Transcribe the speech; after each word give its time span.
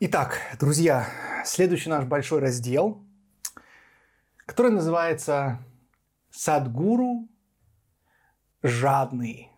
Итак, 0.00 0.38
друзья, 0.60 1.08
следующий 1.44 1.90
наш 1.90 2.04
большой 2.04 2.38
раздел, 2.38 3.04
который 4.46 4.70
называется 4.70 5.58
«Садгуру 6.30 7.28
жадный 8.62 9.50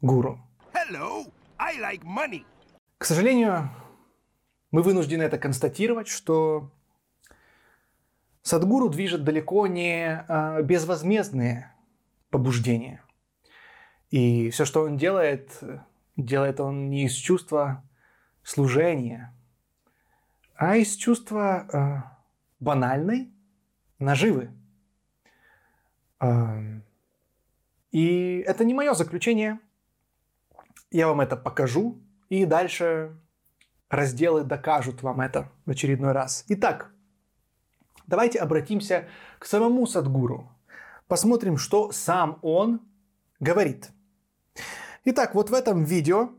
гуру». 0.00 0.40
Hello, 0.72 1.32
I 1.56 1.78
like 1.78 2.02
money. 2.02 2.44
К 2.98 3.04
сожалению, 3.04 3.70
мы 4.72 4.82
вынуждены 4.82 5.22
это 5.22 5.38
констатировать, 5.38 6.08
что 6.08 6.72
Садгуру 8.42 8.88
движет 8.88 9.22
далеко 9.22 9.68
не 9.68 10.24
э, 10.26 10.62
безвозмездные 10.64 11.72
побуждения. 12.30 13.04
И 14.10 14.50
все, 14.50 14.64
что 14.64 14.82
он 14.82 14.96
делает, 14.96 15.62
делает 16.16 16.58
он 16.58 16.90
не 16.90 17.04
из 17.04 17.14
чувства 17.14 17.84
служения, 18.42 19.32
а 20.58 20.76
из 20.76 20.96
чувства 20.96 21.66
э, 21.72 22.02
банальной 22.60 23.30
наживы. 23.98 24.50
Э, 26.20 26.80
и 27.90 28.42
это 28.46 28.64
не 28.64 28.74
мое 28.74 28.94
заключение. 28.94 29.60
Я 30.90 31.08
вам 31.08 31.20
это 31.20 31.36
покажу, 31.36 32.00
и 32.28 32.44
дальше 32.44 33.16
разделы 33.88 34.44
докажут 34.44 35.02
вам 35.02 35.20
это 35.20 35.50
в 35.64 35.70
очередной 35.70 36.12
раз. 36.12 36.44
Итак, 36.48 36.90
давайте 38.06 38.38
обратимся 38.38 39.08
к 39.38 39.46
самому 39.46 39.86
Садгуру. 39.86 40.50
Посмотрим, 41.06 41.56
что 41.56 41.92
сам 41.92 42.38
он 42.42 42.80
говорит. 43.40 43.90
Итак, 45.04 45.34
вот 45.34 45.50
в 45.50 45.54
этом 45.54 45.84
видео 45.84 46.30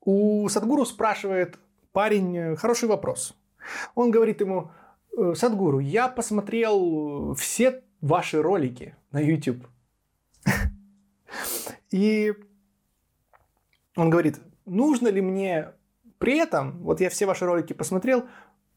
у 0.00 0.48
Садгуру 0.48 0.84
спрашивает 0.84 1.58
парень 1.92 2.36
э, 2.36 2.56
хороший 2.56 2.88
вопрос. 2.88 3.36
Он 3.94 4.10
говорит 4.10 4.40
ему, 4.40 4.70
«Э, 5.16 5.34
Садгуру, 5.34 5.78
я 5.78 6.08
посмотрел 6.08 7.34
все 7.34 7.82
ваши 8.00 8.42
ролики 8.42 8.96
на 9.12 9.20
YouTube. 9.20 9.66
И 11.90 12.34
он 13.96 14.10
говорит, 14.10 14.40
нужно 14.64 15.08
ли 15.08 15.20
мне 15.20 15.72
при 16.18 16.38
этом, 16.38 16.78
вот 16.82 17.00
я 17.00 17.10
все 17.10 17.26
ваши 17.26 17.44
ролики 17.44 17.72
посмотрел, 17.72 18.26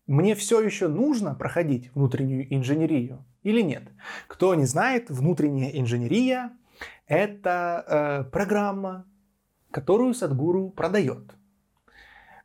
мне 0.07 0.35
все 0.35 0.61
еще 0.61 0.88
нужно 0.88 1.33
проходить 1.33 1.91
внутреннюю 1.95 2.53
инженерию 2.53 3.25
или 3.44 3.61
нет? 3.61 3.83
Кто 4.27 4.53
не 4.55 4.66
знает, 4.66 5.09
внутренняя 5.09 5.72
инженерия– 5.72 6.52
это 7.07 7.85
э, 8.27 8.31
программа, 8.31 9.05
которую 9.72 10.13
Садгуру 10.13 10.69
продает. 10.69 11.35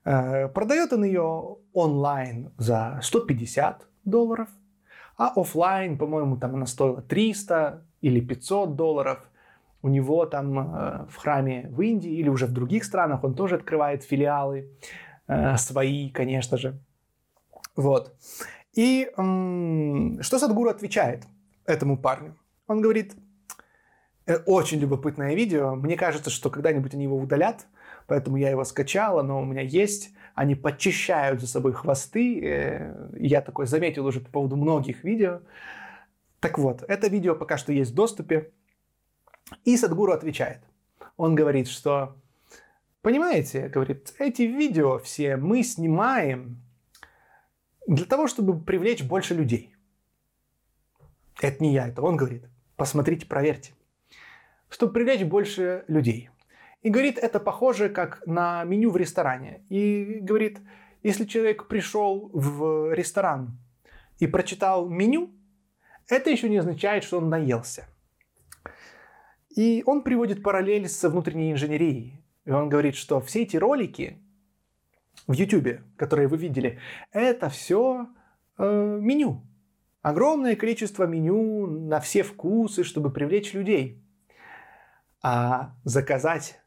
Э, 0.05 0.49
продает 0.49 0.93
он 0.93 1.05
ее 1.05 1.57
онлайн 1.73 2.53
за 2.59 2.99
150 3.03 3.87
долларов, 4.05 4.49
а 5.17 5.29
офлайн, 5.37 5.99
по-моему, 5.99 6.37
там 6.37 6.55
она 6.55 6.67
стоила 6.67 7.03
300 7.03 7.85
или 8.01 8.21
500 8.21 8.77
долларов. 8.77 9.19
У 9.83 9.89
него 9.89 10.27
там 10.27 10.59
э, 10.59 11.07
в 11.09 11.17
храме 11.17 11.69
в 11.71 11.81
Индии 11.81 12.13
или 12.13 12.29
уже 12.29 12.47
в 12.47 12.53
других 12.53 12.85
странах 12.85 13.25
он 13.25 13.35
тоже 13.35 13.57
открывает 13.57 14.03
филиалы 14.03 14.71
э, 15.27 15.57
свои, 15.57 16.11
конечно 16.11 16.57
же. 16.57 16.79
Вот. 17.77 18.15
И 18.75 19.11
что 19.15 20.39
Садгуру 20.39 20.71
отвечает 20.71 21.25
этому 21.67 21.99
парню? 21.99 22.37
Он 22.67 22.81
говорит, 22.81 23.15
«Э, 24.27 24.37
очень 24.47 24.79
любопытное 24.79 25.35
видео. 25.35 25.75
Мне 25.75 25.97
кажется, 25.97 26.31
что 26.31 26.51
когда-нибудь 26.51 26.95
они 26.95 27.05
его 27.05 27.17
удалят, 27.17 27.67
поэтому 28.11 28.39
я 28.39 28.51
его 28.51 28.65
скачал, 28.65 29.21
оно 29.21 29.41
у 29.41 29.45
меня 29.45 29.61
есть. 29.61 30.13
Они 30.35 30.57
подчищают 30.57 31.41
за 31.41 31.47
собой 31.47 31.73
хвосты. 31.73 32.41
Э, 32.45 33.11
я 33.17 33.41
такой 33.41 33.67
заметил 33.67 34.05
уже 34.05 34.19
по 34.21 34.31
поводу 34.31 34.57
многих 34.57 35.05
видео. 35.05 35.43
Так 36.41 36.59
вот, 36.59 36.83
это 36.89 37.07
видео 37.07 37.37
пока 37.37 37.57
что 37.57 37.73
есть 37.73 37.93
в 37.93 37.95
доступе. 37.95 38.51
И 39.65 39.77
Садгуру 39.77 40.13
отвечает. 40.13 40.59
Он 41.17 41.37
говорит, 41.37 41.69
что, 41.69 42.17
понимаете, 43.03 43.69
говорит, 43.69 44.13
эти 44.19 44.43
видео 44.43 44.99
все 44.99 45.37
мы 45.37 45.63
снимаем 45.63 46.61
для 47.87 48.07
того, 48.07 48.27
чтобы 48.27 48.61
привлечь 48.61 49.05
больше 49.05 49.35
людей. 49.35 49.77
Это 51.41 51.63
не 51.63 51.73
я, 51.75 51.87
это 51.87 52.03
он 52.03 52.17
говорит. 52.17 52.49
Посмотрите, 52.75 53.27
проверьте. 53.27 53.73
Чтобы 54.69 54.95
привлечь 54.95 55.23
больше 55.23 55.85
людей. 55.87 56.31
И 56.83 56.89
говорит, 56.89 57.19
это 57.19 57.41
похоже 57.41 57.89
как 57.89 58.27
на 58.27 58.65
меню 58.65 58.91
в 58.91 58.97
ресторане. 58.97 59.65
И 59.69 60.19
говорит, 60.21 60.59
если 61.03 61.25
человек 61.25 61.69
пришел 61.69 62.31
в 62.33 62.93
ресторан 62.95 63.59
и 64.19 64.27
прочитал 64.27 64.89
меню, 64.89 65.31
это 66.09 66.31
еще 66.31 66.49
не 66.49 66.59
означает, 66.59 67.05
что 67.05 67.19
он 67.19 67.29
наелся. 67.29 67.87
И 69.57 69.83
он 69.87 70.03
приводит 70.03 70.43
параллель 70.43 70.89
со 70.89 71.11
внутренней 71.11 71.53
инженерией. 71.53 72.25
И 72.47 72.51
он 72.51 72.69
говорит, 72.69 72.95
что 72.95 73.21
все 73.21 73.43
эти 73.43 73.57
ролики, 73.57 74.19
в 75.27 75.33
YouTube, 75.33 75.81
которые 75.97 76.29
вы 76.29 76.39
видели, 76.39 76.79
это 77.13 77.49
все 77.51 78.09
э, 78.59 78.99
меню. 79.01 79.43
Огромное 80.03 80.57
количество 80.57 81.05
меню 81.05 81.67
на 81.67 82.01
все 82.01 82.23
вкусы, 82.23 82.85
чтобы 82.85 83.13
привлечь 83.13 83.53
людей. 83.53 84.03
А 85.23 85.75
заказать 85.85 86.61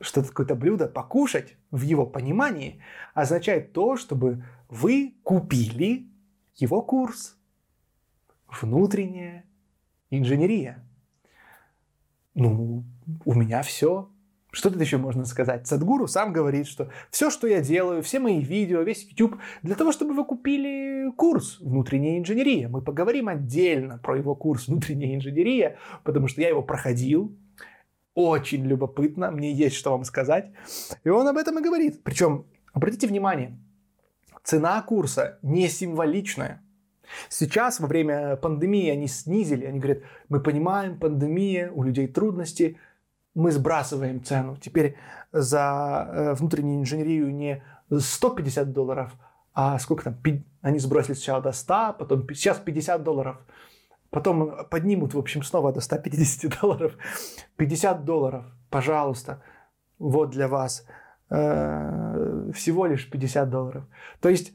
что-то, 0.00 0.28
какое-то 0.28 0.54
блюдо, 0.54 0.86
покушать 0.86 1.56
в 1.70 1.82
его 1.82 2.06
понимании 2.06 2.82
означает 3.14 3.72
то, 3.72 3.96
чтобы 3.96 4.44
вы 4.68 5.14
купили 5.22 6.08
его 6.56 6.82
курс. 6.82 7.36
Внутренняя 8.48 9.44
инженерия. 10.10 10.84
Ну, 12.34 12.84
у 13.24 13.34
меня 13.34 13.62
все. 13.62 14.10
Что 14.52 14.70
тут 14.70 14.80
еще 14.80 14.96
можно 14.96 15.24
сказать? 15.24 15.68
Садгуру 15.68 16.08
сам 16.08 16.32
говорит, 16.32 16.66
что 16.66 16.90
все, 17.10 17.30
что 17.30 17.46
я 17.46 17.60
делаю, 17.60 18.02
все 18.02 18.18
мои 18.18 18.40
видео, 18.40 18.82
весь 18.82 19.04
YouTube, 19.04 19.36
для 19.62 19.76
того, 19.76 19.92
чтобы 19.92 20.12
вы 20.12 20.24
купили 20.24 21.12
курс 21.16 21.60
«Внутренняя 21.60 22.18
инженерия». 22.18 22.68
Мы 22.68 22.82
поговорим 22.82 23.28
отдельно 23.28 23.98
про 23.98 24.16
его 24.16 24.34
курс 24.34 24.66
«Внутренняя 24.66 25.14
инженерия», 25.14 25.76
потому 26.02 26.26
что 26.26 26.40
я 26.40 26.48
его 26.48 26.62
проходил. 26.62 27.32
Очень 28.14 28.64
любопытно, 28.64 29.30
мне 29.30 29.52
есть 29.52 29.76
что 29.76 29.92
вам 29.92 30.04
сказать. 30.04 30.50
И 31.04 31.08
он 31.08 31.28
об 31.28 31.36
этом 31.36 31.58
и 31.58 31.62
говорит. 31.62 32.02
Причем, 32.02 32.46
обратите 32.72 33.06
внимание, 33.06 33.58
цена 34.42 34.80
курса 34.82 35.38
не 35.42 35.68
символичная. 35.68 36.62
Сейчас, 37.28 37.80
во 37.80 37.88
время 37.88 38.36
пандемии, 38.36 38.88
они 38.88 39.08
снизили, 39.08 39.66
они 39.66 39.80
говорят, 39.80 40.02
мы 40.28 40.40
понимаем, 40.40 40.98
пандемия, 40.98 41.70
у 41.72 41.82
людей 41.82 42.06
трудности– 42.06 42.78
мы 43.34 43.52
сбрасываем 43.52 44.22
цену. 44.22 44.56
Теперь 44.56 44.96
за 45.32 46.08
э, 46.10 46.34
внутреннюю 46.34 46.80
инженерию 46.80 47.34
не 47.34 47.62
150 47.90 48.72
долларов, 48.72 49.12
а 49.54 49.78
сколько 49.78 50.04
там? 50.04 50.16
Они 50.62 50.78
сбросили 50.78 51.14
сначала 51.14 51.40
до 51.40 51.52
100, 51.52 51.96
потом 51.98 52.26
сейчас 52.30 52.58
50 52.58 53.02
долларов. 53.02 53.38
Потом 54.10 54.66
поднимут, 54.70 55.14
в 55.14 55.18
общем, 55.18 55.42
снова 55.42 55.72
до 55.72 55.80
150 55.80 56.52
долларов. 56.60 56.96
50 57.56 58.04
долларов, 58.04 58.44
пожалуйста, 58.70 59.42
вот 59.98 60.30
для 60.30 60.48
вас. 60.48 60.86
Э, 61.30 62.50
всего 62.52 62.86
лишь 62.86 63.08
50 63.08 63.50
долларов. 63.50 63.84
То 64.20 64.28
есть 64.28 64.52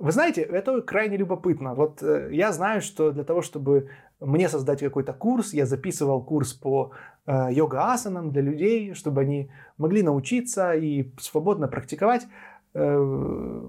вы 0.00 0.12
знаете, 0.12 0.40
это 0.40 0.80
крайне 0.80 1.18
любопытно. 1.18 1.74
Вот 1.74 2.02
э, 2.02 2.30
я 2.32 2.52
знаю, 2.52 2.80
что 2.80 3.12
для 3.12 3.24
того, 3.24 3.42
чтобы 3.42 3.88
мне 4.20 4.48
создать 4.48 4.80
какой-то 4.80 5.12
курс, 5.12 5.54
я 5.54 5.66
записывал 5.66 6.24
курс 6.24 6.54
по 6.54 6.92
э, 7.26 7.48
йога-асанам 7.52 8.32
для 8.32 8.42
людей, 8.42 8.94
чтобы 8.94 9.20
они 9.20 9.50
могли 9.78 10.02
научиться 10.02 10.72
и 10.72 11.12
свободно 11.18 11.68
практиковать, 11.68 12.26
э, 12.74 13.68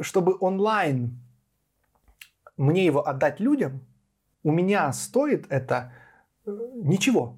чтобы 0.00 0.36
онлайн 0.40 1.18
мне 2.56 2.86
его 2.86 3.06
отдать 3.06 3.40
людям, 3.40 3.80
у 4.44 4.52
меня 4.52 4.92
стоит 4.92 5.46
это 5.48 5.92
э, 6.46 6.56
ничего. 6.74 7.36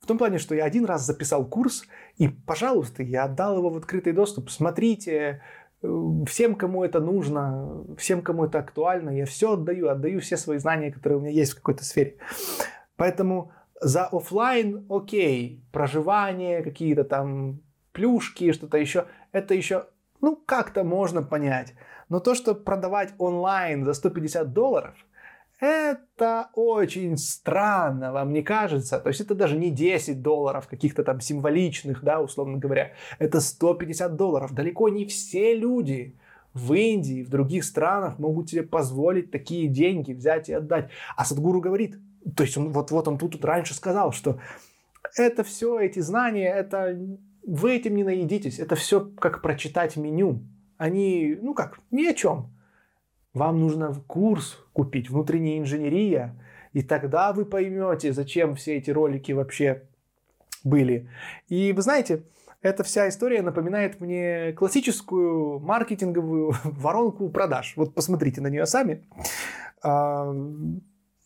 В 0.00 0.06
том 0.06 0.18
плане, 0.18 0.38
что 0.38 0.54
я 0.54 0.64
один 0.64 0.84
раз 0.84 1.04
записал 1.04 1.46
курс, 1.46 1.84
и, 2.18 2.28
пожалуйста, 2.28 3.02
я 3.02 3.24
отдал 3.24 3.56
его 3.56 3.70
в 3.70 3.78
открытый 3.78 4.12
доступ. 4.12 4.50
Смотрите, 4.50 5.40
всем, 6.26 6.54
кому 6.54 6.84
это 6.84 7.00
нужно, 7.00 7.84
всем, 7.96 8.22
кому 8.22 8.44
это 8.44 8.58
актуально, 8.58 9.10
я 9.10 9.26
все 9.26 9.54
отдаю, 9.54 9.88
отдаю 9.88 10.20
все 10.20 10.36
свои 10.36 10.58
знания, 10.58 10.92
которые 10.92 11.18
у 11.18 11.22
меня 11.22 11.32
есть 11.32 11.52
в 11.52 11.56
какой-то 11.56 11.84
сфере. 11.84 12.16
Поэтому 12.96 13.52
за 13.80 14.06
офлайн, 14.06 14.86
окей, 14.88 15.64
проживание, 15.72 16.62
какие-то 16.62 17.04
там 17.04 17.60
плюшки, 17.92 18.52
что-то 18.52 18.78
еще, 18.78 19.06
это 19.32 19.54
еще, 19.54 19.86
ну, 20.20 20.36
как-то 20.36 20.84
можно 20.84 21.22
понять. 21.22 21.74
Но 22.08 22.20
то, 22.20 22.34
что 22.34 22.54
продавать 22.54 23.14
онлайн 23.18 23.84
за 23.84 23.94
150 23.94 24.52
долларов, 24.52 24.94
Это 25.60 26.50
очень 26.54 27.16
странно, 27.16 28.12
вам 28.12 28.32
не 28.32 28.42
кажется? 28.42 28.98
То 28.98 29.08
есть 29.08 29.20
это 29.20 29.34
даже 29.34 29.56
не 29.56 29.70
10 29.70 30.20
долларов 30.20 30.66
каких-то 30.68 31.04
там 31.04 31.20
символичных, 31.20 32.02
да, 32.02 32.20
условно 32.20 32.58
говоря. 32.58 32.92
Это 33.18 33.40
150 33.40 34.16
долларов. 34.16 34.52
Далеко 34.52 34.88
не 34.88 35.06
все 35.06 35.54
люди 35.54 36.16
в 36.54 36.72
Индии, 36.72 37.22
в 37.22 37.30
других 37.30 37.64
странах 37.64 38.18
могут 38.18 38.50
себе 38.50 38.62
позволить 38.62 39.30
такие 39.30 39.68
деньги 39.68 40.12
взять 40.12 40.48
и 40.48 40.52
отдать. 40.52 40.90
А 41.16 41.24
Садгуру 41.24 41.60
говорит, 41.60 41.98
то 42.36 42.42
есть 42.42 42.56
он 42.56 42.70
вот, 42.70 42.90
вот 42.90 43.08
он 43.08 43.18
тут, 43.18 43.32
тут 43.32 43.44
раньше 43.44 43.74
сказал, 43.74 44.12
что 44.12 44.38
это 45.16 45.44
все, 45.44 45.78
эти 45.78 46.00
знания, 46.00 46.52
это 46.52 46.98
вы 47.46 47.74
этим 47.74 47.94
не 47.94 48.04
наедитесь. 48.04 48.58
Это 48.58 48.74
все 48.74 49.00
как 49.18 49.42
прочитать 49.42 49.96
меню. 49.96 50.40
Они, 50.78 51.38
ну 51.40 51.54
как, 51.54 51.80
ни 51.90 52.06
о 52.06 52.14
чем. 52.14 52.53
Вам 53.34 53.58
нужно 53.60 53.92
курс 54.06 54.64
купить, 54.72 55.10
внутренняя 55.10 55.58
инженерия, 55.58 56.34
и 56.72 56.82
тогда 56.82 57.32
вы 57.32 57.44
поймете, 57.44 58.12
зачем 58.12 58.54
все 58.54 58.76
эти 58.76 58.90
ролики 58.90 59.32
вообще 59.32 59.82
были. 60.62 61.08
И 61.48 61.72
вы 61.72 61.82
знаете, 61.82 62.22
эта 62.62 62.82
вся 62.82 63.08
история 63.08 63.42
напоминает 63.42 64.00
мне 64.00 64.52
классическую 64.52 65.58
маркетинговую 65.58 66.54
воронку 66.64 67.28
продаж. 67.28 67.74
Вот 67.76 67.94
посмотрите 67.94 68.40
на 68.40 68.46
нее 68.46 68.66
сами. 68.66 69.04
А, 69.82 70.34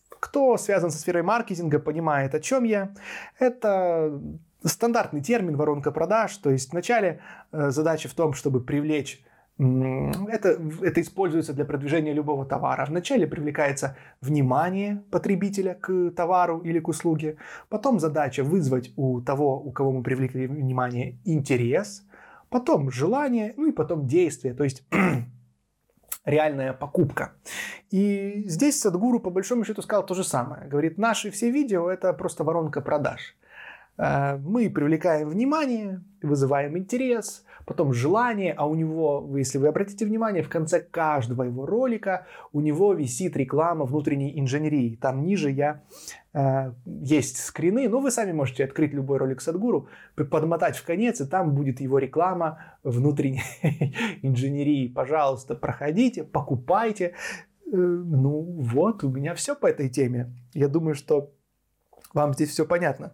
кто 0.09 0.57
связан 0.57 0.91
со 0.91 0.99
сферой 0.99 1.23
маркетинга, 1.23 1.79
понимает, 1.79 2.35
о 2.35 2.41
чем 2.41 2.65
я. 2.65 2.93
Это 3.39 4.21
стандартный 4.65 5.21
термин 5.21 5.57
воронка 5.57 5.93
продаж. 5.93 6.37
То 6.39 6.51
есть 6.51 6.73
вначале 6.73 7.21
э, 7.53 7.71
задача 7.71 8.09
в 8.09 8.15
том, 8.15 8.33
чтобы 8.33 8.61
привлечь 8.61 9.23
это, 9.59 10.61
это 10.83 11.01
используется 11.01 11.53
для 11.53 11.65
продвижения 11.65 12.13
любого 12.13 12.47
товара. 12.47 12.87
Вначале 12.87 13.27
привлекается 13.27 13.97
внимание 14.21 15.03
потребителя 15.11 15.75
к 15.75 16.11
товару 16.11 16.61
или 16.61 16.79
к 16.79 16.89
услуге. 16.89 17.37
Потом 17.69 17.99
задача 17.99 18.45
вызвать 18.45 18.93
у 18.97 19.21
того, 19.21 19.61
у 19.61 19.73
кого 19.73 19.93
мы 19.93 20.03
привлекли 20.03 20.47
внимание, 20.47 21.19
интерес. 21.25 22.05
Потом 22.51 22.91
желание, 22.91 23.55
ну 23.57 23.67
и 23.67 23.73
потом 23.73 24.07
действие. 24.07 24.55
То 24.55 24.65
есть 24.65 24.85
реальная 26.25 26.73
покупка. 26.73 27.33
И 27.91 28.45
здесь 28.47 28.81
Садгуру 28.81 29.19
по 29.19 29.31
большому 29.31 29.65
счету 29.65 29.83
сказал 29.83 30.07
то 30.07 30.15
же 30.15 30.23
самое. 30.23 30.69
Говорит, 30.69 30.99
наши 30.99 31.31
все 31.31 31.51
видео 31.51 31.91
это 31.91 32.13
просто 32.13 32.45
воронка 32.45 32.81
продаж. 32.81 33.37
Э, 33.99 34.37
мы 34.39 34.71
привлекаем 34.71 35.29
внимание, 35.29 36.03
вызываем 36.23 36.79
интерес, 36.79 37.45
потом 37.67 37.93
желание, 37.93 38.55
а 38.57 38.67
у 38.67 38.75
него, 38.75 39.29
если 39.37 39.59
вы 39.59 39.69
обратите 39.69 40.07
внимание, 40.07 40.43
в 40.43 40.49
конце 40.49 40.81
каждого 40.81 41.43
его 41.43 41.67
ролика 41.67 42.27
у 42.53 42.61
него 42.61 42.95
висит 42.95 43.37
реклама 43.37 43.85
внутренней 43.85 44.39
инженерии. 44.39 44.97
Там 44.97 45.23
ниже 45.23 45.51
я 45.51 45.83
э, 46.33 46.73
есть 46.87 47.39
скрины, 47.39 47.89
но 47.89 48.01
вы 48.01 48.11
сами 48.11 48.33
можете 48.33 48.65
открыть 48.65 48.95
любой 48.95 49.19
ролик 49.19 49.41
Садгуру, 49.41 49.89
подмотать 50.15 50.77
в 50.77 50.85
конец, 50.87 51.21
и 51.21 51.27
там 51.27 51.55
будет 51.55 51.81
его 51.81 51.99
реклама 51.99 52.79
внутренней 52.85 53.43
инженерии. 54.23 54.89
Пожалуйста, 54.89 55.55
проходите, 55.57 56.23
покупайте. 56.25 57.15
Э, 57.67 57.77
ну 57.77 58.43
вот, 58.61 59.03
у 59.03 59.11
меня 59.11 59.35
все 59.35 59.57
по 59.57 59.67
этой 59.67 59.89
теме. 59.89 60.33
Я 60.55 60.69
думаю, 60.69 60.95
что 60.95 61.33
вам 62.15 62.33
здесь 62.33 62.51
все 62.51 62.65
понятно. 62.65 63.13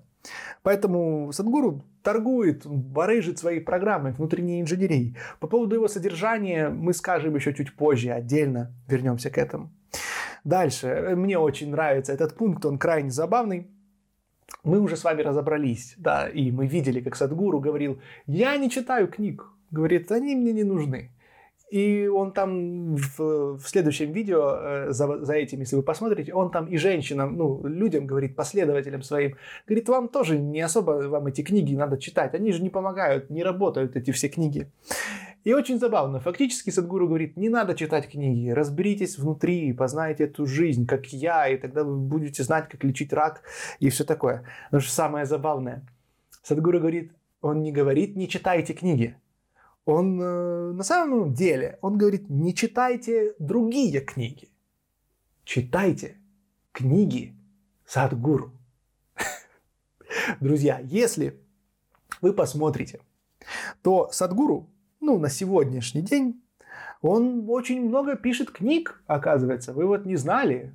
Поэтому 0.64 1.30
Садгуру 1.30 1.84
торгует, 2.02 2.66
барыжит 2.66 3.38
своей 3.38 3.60
программой 3.60 4.12
внутренней 4.12 4.62
инженерии. 4.62 5.14
По 5.38 5.46
поводу 5.46 5.74
его 5.74 5.88
содержания 5.88 6.70
мы 6.70 6.94
скажем 6.94 7.34
еще 7.34 7.52
чуть 7.52 7.76
позже, 7.76 8.10
отдельно 8.10 8.72
вернемся 8.88 9.28
к 9.28 9.36
этому. 9.36 9.70
Дальше. 10.42 11.12
Мне 11.16 11.38
очень 11.38 11.70
нравится 11.70 12.14
этот 12.14 12.34
пункт, 12.34 12.64
он 12.64 12.78
крайне 12.78 13.10
забавный. 13.10 13.70
Мы 14.62 14.80
уже 14.80 14.96
с 14.96 15.04
вами 15.04 15.20
разобрались, 15.20 15.94
да, 15.98 16.28
и 16.28 16.50
мы 16.50 16.66
видели, 16.66 17.00
как 17.00 17.16
Садгуру 17.16 17.60
говорил, 17.60 18.00
я 18.26 18.56
не 18.56 18.70
читаю 18.70 19.08
книг. 19.08 19.46
Говорит, 19.70 20.10
они 20.12 20.34
мне 20.34 20.52
не 20.52 20.64
нужны. 20.64 21.10
И 21.74 22.06
он 22.06 22.30
там 22.30 22.94
в, 22.94 23.58
в 23.58 23.68
следующем 23.68 24.12
видео, 24.12 24.56
э, 24.56 24.92
за, 24.92 25.24
за 25.24 25.32
этим, 25.32 25.58
если 25.58 25.74
вы 25.74 25.82
посмотрите, 25.82 26.32
он 26.32 26.52
там 26.52 26.66
и 26.66 26.76
женщинам, 26.76 27.36
ну, 27.36 27.66
людям 27.66 28.06
говорит, 28.06 28.36
последователям 28.36 29.02
своим, 29.02 29.34
говорит, 29.66 29.88
вам 29.88 30.08
тоже 30.08 30.38
не 30.38 30.60
особо, 30.60 31.08
вам 31.08 31.26
эти 31.26 31.42
книги 31.42 31.74
надо 31.74 31.98
читать, 31.98 32.32
они 32.32 32.52
же 32.52 32.62
не 32.62 32.70
помогают, 32.70 33.28
не 33.28 33.42
работают 33.42 33.96
эти 33.96 34.12
все 34.12 34.28
книги. 34.28 34.70
И 35.42 35.52
очень 35.52 35.80
забавно, 35.80 36.20
фактически 36.20 36.70
Садгуру 36.70 37.08
говорит, 37.08 37.36
не 37.36 37.48
надо 37.48 37.74
читать 37.74 38.08
книги, 38.08 38.50
разберитесь 38.50 39.18
внутри, 39.18 39.72
познайте 39.72 40.24
эту 40.24 40.46
жизнь, 40.46 40.86
как 40.86 41.06
я, 41.06 41.48
и 41.48 41.56
тогда 41.56 41.82
вы 41.82 41.96
будете 41.96 42.44
знать, 42.44 42.68
как 42.68 42.84
лечить 42.84 43.12
рак 43.12 43.42
и 43.80 43.88
все 43.88 44.04
такое. 44.04 44.44
Но 44.70 44.78
что 44.78 44.92
самое 44.92 45.26
забавное, 45.26 45.84
Садгуру 46.44 46.78
говорит, 46.78 47.10
он 47.40 47.62
не 47.62 47.72
говорит, 47.72 48.14
не 48.14 48.28
читайте 48.28 48.74
книги, 48.74 49.16
он 49.86 50.20
э, 50.20 50.72
на 50.72 50.82
самом 50.82 51.34
деле, 51.34 51.78
он 51.82 51.98
говорит, 51.98 52.28
не 52.30 52.54
читайте 52.54 53.34
другие 53.38 54.00
книги. 54.00 54.48
Читайте 55.44 56.16
книги 56.72 57.34
Садгуру. 57.84 58.52
Друзья, 60.40 60.80
если 60.82 61.38
вы 62.22 62.32
посмотрите, 62.32 63.00
то 63.82 64.08
Садгуру, 64.10 64.70
ну, 65.00 65.18
на 65.18 65.28
сегодняшний 65.28 66.00
день, 66.00 66.42
он 67.02 67.44
очень 67.50 67.86
много 67.86 68.16
пишет 68.16 68.50
книг, 68.50 69.02
оказывается. 69.06 69.74
Вы 69.74 69.84
вот 69.84 70.06
не 70.06 70.16
знали. 70.16 70.74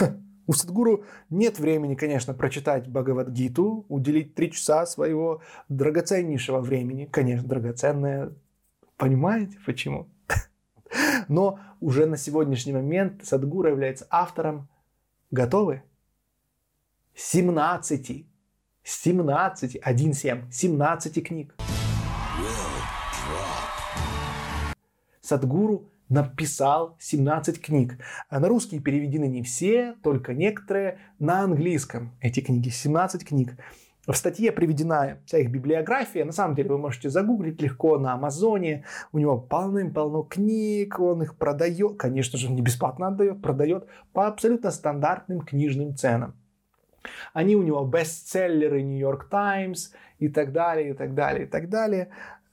У 0.46 0.52
Садгуру 0.54 1.04
нет 1.28 1.58
времени, 1.58 1.94
конечно, 1.94 2.32
прочитать 2.32 2.88
Бхагавадгиту, 2.88 3.84
уделить 3.88 4.34
три 4.34 4.50
часа 4.52 4.86
своего 4.86 5.42
драгоценнейшего 5.68 6.60
времени. 6.60 7.04
Конечно, 7.04 7.46
драгоценное 7.46 8.32
Понимаете, 8.96 9.58
почему? 9.66 10.08
Но 11.28 11.58
уже 11.80 12.06
на 12.06 12.16
сегодняшний 12.16 12.72
момент 12.72 13.24
Садгура 13.24 13.70
является 13.70 14.06
автором, 14.10 14.68
готовы? 15.30 15.82
17, 17.14 18.26
17, 18.82 19.76
1-7, 19.76 20.50
17 20.50 21.26
книг. 21.26 21.54
Садгуру 25.20 25.90
написал 26.08 26.96
17 27.00 27.60
книг. 27.60 27.98
А 28.28 28.38
на 28.38 28.48
русский 28.48 28.78
переведены 28.78 29.26
не 29.26 29.42
все, 29.42 29.94
только 30.02 30.32
некоторые. 30.34 31.00
На 31.18 31.40
английском 31.40 32.12
эти 32.20 32.40
книги, 32.40 32.68
17 32.68 33.26
книг. 33.26 33.56
В 34.06 34.14
статье 34.14 34.52
приведена 34.52 35.18
вся 35.26 35.38
их 35.38 35.50
библиография. 35.50 36.24
На 36.24 36.32
самом 36.32 36.54
деле 36.54 36.70
вы 36.70 36.78
можете 36.78 37.10
загуглить 37.10 37.60
легко 37.60 37.98
на 37.98 38.12
Амазоне. 38.12 38.84
У 39.12 39.18
него 39.18 39.36
полным-полно 39.38 40.22
книг, 40.22 41.00
он 41.00 41.22
их 41.22 41.36
продает. 41.36 41.96
Конечно 41.96 42.38
же, 42.38 42.50
не 42.50 42.62
бесплатно 42.62 43.08
отдает, 43.08 43.42
продает 43.42 43.88
по 44.12 44.28
абсолютно 44.28 44.70
стандартным 44.70 45.40
книжным 45.40 45.96
ценам. 45.96 46.34
Они 47.32 47.56
у 47.56 47.62
него 47.62 47.84
бестселлеры 47.84 48.80
York 48.80 49.28
Times 49.28 49.92
и 50.18 50.28
так 50.28 50.52
далее, 50.52 50.90
и 50.90 50.92
так 50.92 51.14
далее, 51.14 51.46
и 51.46 51.48
так 51.48 51.68
далее. 51.68 52.08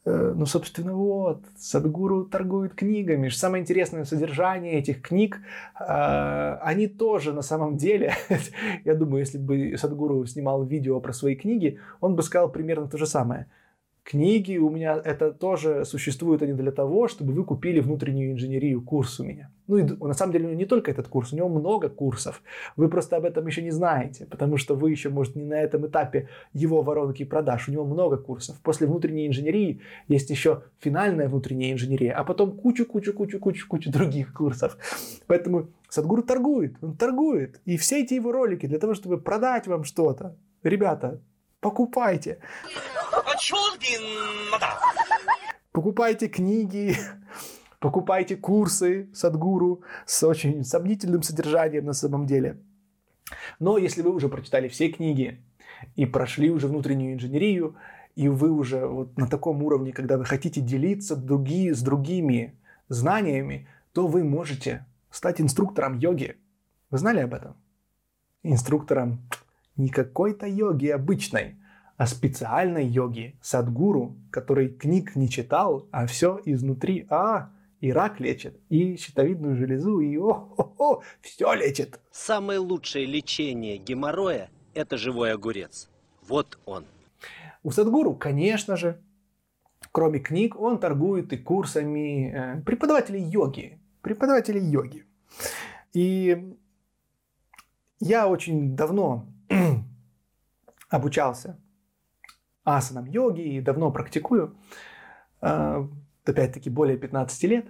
Э, 0.05 0.33
ну, 0.35 0.45
собственно, 0.45 0.93
вот, 0.93 1.43
Садгуру 1.57 2.25
торгует 2.25 2.75
книгами. 2.75 3.29
Самое 3.29 3.61
интересное 3.61 4.03
содержание 4.03 4.73
этих 4.73 5.01
книг, 5.01 5.39
э, 5.79 6.57
они 6.61 6.87
тоже 6.87 7.33
на 7.33 7.41
самом 7.41 7.77
деле, 7.77 8.13
я 8.85 8.95
думаю, 8.95 9.19
если 9.19 9.37
бы 9.37 9.77
Садгуру 9.77 10.25
снимал 10.25 10.63
видео 10.63 10.99
про 10.99 11.13
свои 11.13 11.35
книги, 11.35 11.79
он 12.01 12.15
бы 12.15 12.23
сказал 12.23 12.49
примерно 12.49 12.87
то 12.87 12.97
же 12.97 13.05
самое– 13.05 13.47
Книги 14.03 14.57
у 14.57 14.69
меня 14.69 15.01
это 15.03 15.31
тоже 15.31 15.85
существуют 15.85 16.41
они 16.41 16.51
для 16.51 16.71
того, 16.71 17.07
чтобы 17.07 17.31
вы 17.31 17.45
купили 17.45 17.79
внутреннюю 17.79 18.33
инженерию, 18.33 18.81
курс 18.81 19.21
у 19.21 19.23
меня. 19.23 19.49
Ну 19.67 19.77
и 19.77 19.83
на 19.83 20.13
самом 20.13 20.33
деле 20.33 20.53
не 20.55 20.65
только 20.65 20.91
этот 20.91 21.07
курс, 21.07 21.31
у 21.31 21.37
него 21.37 21.47
много 21.47 21.87
курсов. 21.87 22.43
Вы 22.75 22.89
просто 22.89 23.15
об 23.15 23.23
этом 23.23 23.47
еще 23.47 23.61
не 23.61 23.71
знаете, 23.71 24.25
потому 24.25 24.57
что 24.57 24.75
вы 24.75 24.91
еще, 24.91 25.09
может, 25.09 25.35
не 25.37 25.45
на 25.45 25.53
этом 25.53 25.87
этапе 25.87 26.27
его 26.51 26.81
воронки 26.81 27.23
продаж. 27.23 27.69
У 27.69 27.71
него 27.71 27.85
много 27.85 28.17
курсов. 28.17 28.59
После 28.61 28.87
внутренней 28.87 29.25
инженерии 29.25 29.79
есть 30.09 30.29
еще 30.29 30.63
финальная 30.79 31.29
внутренняя 31.29 31.71
инженерия, 31.71 32.13
а 32.13 32.25
потом 32.25 32.51
кучу-кучу-кучу-кучу-кучу 32.51 33.89
других 33.89 34.33
курсов. 34.33 34.77
Поэтому 35.27 35.69
Садгуру 35.87 36.23
торгует, 36.23 36.75
он 36.81 36.97
торгует. 36.97 37.61
И 37.63 37.77
все 37.77 38.03
эти 38.03 38.15
его 38.15 38.33
ролики 38.33 38.65
для 38.65 38.79
того, 38.79 38.95
чтобы 38.95 39.17
продать 39.17 39.67
вам 39.67 39.85
что-то. 39.85 40.35
Ребята, 40.61 41.21
покупайте. 41.63 42.37
Покупайте 45.71 46.27
книги, 46.27 46.95
покупайте 47.79 48.35
курсы 48.35 49.09
Садгуру 49.13 49.81
с 50.05 50.23
очень 50.23 50.63
сомнительным 50.63 51.23
содержанием 51.23 51.85
на 51.85 51.93
самом 51.93 52.27
деле. 52.27 52.57
Но 53.59 53.77
если 53.77 54.03
вы 54.03 54.11
уже 54.13 54.29
прочитали 54.29 54.67
все 54.67 54.89
книги 54.89 55.41
и 55.95 56.05
прошли 56.05 56.51
уже 56.51 56.67
внутреннюю 56.67 57.13
инженерию, 57.13 57.75
и 58.15 58.27
вы 58.27 58.51
уже 58.51 58.85
вот 58.85 59.17
на 59.17 59.27
таком 59.27 59.63
уровне, 59.63 59.91
когда 59.91 60.17
вы 60.17 60.25
хотите 60.25 60.61
делиться 60.61 61.15
другие, 61.15 61.73
с 61.73 61.81
другими 61.81 62.53
знаниями, 62.89 63.67
то 63.93 64.05
вы 64.05 64.23
можете 64.23 64.85
стать 65.09 65.41
инструктором 65.41 65.97
йоги 65.97 66.35
Вы 66.91 66.97
знали 66.97 67.21
об 67.21 67.33
этом? 67.33 67.55
Инструктором 68.43 69.19
не 69.75 69.89
какой-то 69.89 70.47
йоги 70.47 70.87
обычной, 70.87 71.55
а 71.97 72.07
специальной 72.07 72.85
йоги, 72.85 73.37
садгуру, 73.41 74.15
который 74.31 74.69
книг 74.69 75.15
не 75.15 75.29
читал, 75.29 75.87
а 75.91 76.05
все 76.05 76.39
изнутри, 76.45 77.05
а, 77.09 77.51
и 77.81 77.91
рак 77.91 78.19
лечит, 78.19 78.59
и 78.69 78.95
щитовидную 78.95 79.55
железу, 79.55 79.99
и 79.99 80.17
о-хо-хо, 80.17 81.03
все 81.21 81.53
лечит. 81.53 81.99
Самое 82.11 82.59
лучшее 82.59 83.05
лечение 83.05 83.77
геморроя– 83.77 84.49
это 84.73 84.97
живой 84.97 85.33
огурец. 85.33 85.89
Вот 86.27 86.57
он. 86.65 86.85
У 87.61 87.71
Садгуру, 87.71 88.15
конечно 88.15 88.75
же, 88.75 89.01
кроме 89.91 90.19
книг, 90.19 90.59
он 90.59 90.79
торгует 90.79 91.31
и 91.33 91.37
курсами 91.37 92.31
э, 92.31 92.61
преподавателей 92.61 93.21
йоги. 93.21 93.79
Преподавателей 94.01 94.61
йоги. 94.61 95.05
И 95.93 96.55
я 97.99 98.27
очень 98.27 98.75
давно 98.75 99.27
обучался 100.89 101.59
асанам 102.63 103.05
йоги 103.05 103.41
и 103.41 103.61
давно 103.61 103.91
практикую, 103.91 104.55
э, 105.41 105.87
опять-таки 106.25 106.69
более 106.69 106.97
15 106.97 107.43
лет. 107.43 107.65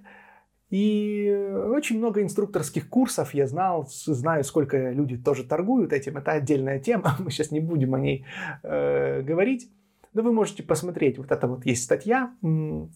И 0.69 1.29
очень 1.67 1.99
много 1.99 2.23
инструкторских 2.23 2.89
курсов 2.89 3.33
я 3.35 3.45
знал, 3.47 3.87
знаю, 3.87 4.43
сколько 4.43 4.91
люди 4.91 5.17
тоже 5.17 5.43
торгуют 5.43 5.93
этим. 5.93 6.17
Это 6.17 6.31
отдельная 6.31 6.79
тема, 6.79 7.15
мы 7.19 7.31
сейчас 7.31 7.51
не 7.51 7.59
будем 7.59 7.93
о 7.93 7.99
ней 7.99 8.25
э, 8.63 9.21
говорить. 9.21 9.71
Но 10.13 10.21
вы 10.21 10.31
можете 10.31 10.63
посмотреть, 10.63 11.17
вот 11.17 11.31
это 11.31 11.47
вот 11.47 11.65
есть 11.65 11.83
статья, 11.83 12.35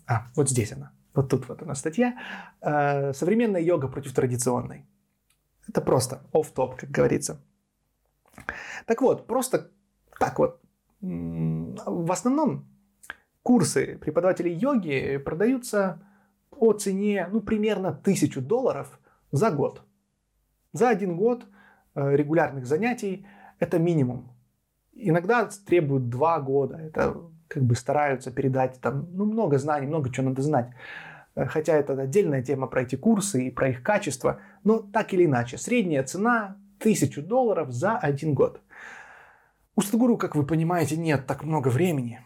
а, 0.06 0.28
вот 0.36 0.50
здесь 0.50 0.72
она, 0.72 0.92
вот 1.16 1.30
тут 1.30 1.50
вот 1.50 1.64
она 1.64 1.74
статья, 1.74 2.16
э, 2.62 3.12
«Современная 3.14 3.62
йога 3.62 3.88
против 3.88 4.14
традиционной». 4.14 4.86
Это 5.68 5.82
просто 5.82 6.22
оф-топ, 6.32 6.76
как 6.76 6.92
говорится. 6.92 7.42
Так 8.86 9.02
вот, 9.02 9.28
просто 9.28 9.72
так 10.20 10.40
вот, 10.40 10.62
в 11.02 12.12
основном 12.12 12.66
курсы 13.44 13.98
преподавателей 13.98 14.54
йоги 14.54 15.18
продаются 15.18 16.02
по 16.50 16.74
цене, 16.74 17.28
ну, 17.32 17.42
примерно 17.42 17.94
тысячу 17.94 18.42
долларов 18.42 19.00
за 19.32 19.52
год. 19.52 19.84
За 20.74 20.90
один 20.90 21.16
год 21.16 21.46
э, 21.96 22.16
регулярных 22.16 22.66
занятий 22.66 23.26
это 23.60 23.80
минимум. 23.80 24.32
Иногда 24.94 25.50
требуют 25.66 26.10
два 26.10 26.40
года. 26.40 26.78
Это 26.78 27.16
как 27.48 27.64
бы 27.64 27.76
стараются 27.76 28.32
передать 28.32 28.80
там, 28.82 29.08
ну, 29.14 29.26
много 29.26 29.58
знаний, 29.58 29.88
много 29.88 30.12
чего 30.12 30.30
надо 30.30 30.42
знать. 30.42 30.72
Э, 31.36 31.46
хотя 31.46 31.74
это 31.74 31.94
отдельная 31.94 32.44
тема 32.44 32.68
про 32.68 32.82
эти 32.82 32.96
курсы 32.96 33.48
и 33.48 33.52
про 33.52 33.70
их 33.70 33.84
качество. 33.84 34.40
Но 34.64 34.80
так 34.80 35.14
или 35.14 35.26
иначе, 35.26 35.58
средняя 35.58 36.04
цена 36.04 36.58
тысячу 36.80 37.22
долларов 37.22 37.72
за 37.72 37.98
один 37.98 38.34
год. 38.34 38.62
У 39.76 39.82
Садгуру, 39.82 40.18
как 40.18 40.36
вы 40.36 40.46
понимаете, 40.46 40.98
нет 40.98 41.28
так 41.28 41.44
много 41.44 41.68
времени. 41.68 42.22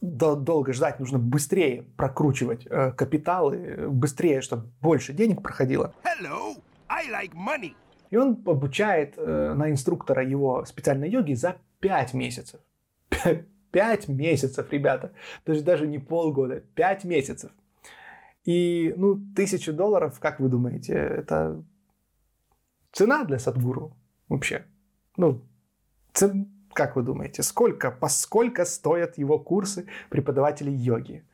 Долго 0.00 0.72
ждать, 0.72 1.00
нужно 1.00 1.18
быстрее 1.18 1.82
прокручивать 1.96 2.66
э, 2.66 2.92
капиталы, 2.92 3.88
быстрее, 3.88 4.40
чтобы 4.40 4.70
больше 4.80 5.12
денег 5.12 5.42
проходило. 5.42 5.92
Hello, 6.04 6.62
I 6.88 7.10
like 7.10 7.34
money. 7.34 7.74
И 8.10 8.16
он 8.16 8.42
обучает 8.46 9.14
э, 9.16 9.54
на 9.54 9.70
инструктора 9.70 10.24
его 10.24 10.64
специальной 10.64 11.10
йоги 11.10 11.34
за 11.34 11.56
5 11.80 12.14
месяцев. 12.14 12.60
5 13.72 14.08
месяцев, 14.08 14.72
ребята. 14.72 15.12
То 15.44 15.52
есть 15.52 15.64
даже 15.64 15.86
не 15.86 15.98
полгода, 15.98 16.60
5 16.60 17.04
месяцев. 17.04 17.50
И, 18.44 18.94
ну, 18.96 19.20
тысячу 19.36 19.72
долларов, 19.72 20.18
как 20.20 20.40
вы 20.40 20.48
думаете, 20.48 20.94
это 20.94 21.62
цена 22.92 23.24
для 23.24 23.38
Садгуру 23.38 23.96
вообще? 24.28 24.64
Ну, 25.16 25.42
как 26.72 26.96
вы 26.96 27.02
думаете, 27.02 27.42
сколько, 27.42 27.90
поскольку 27.90 28.64
стоят 28.64 29.18
его 29.18 29.38
курсы 29.38 29.86
преподавателей 30.10 30.74
йоги? 30.74 31.24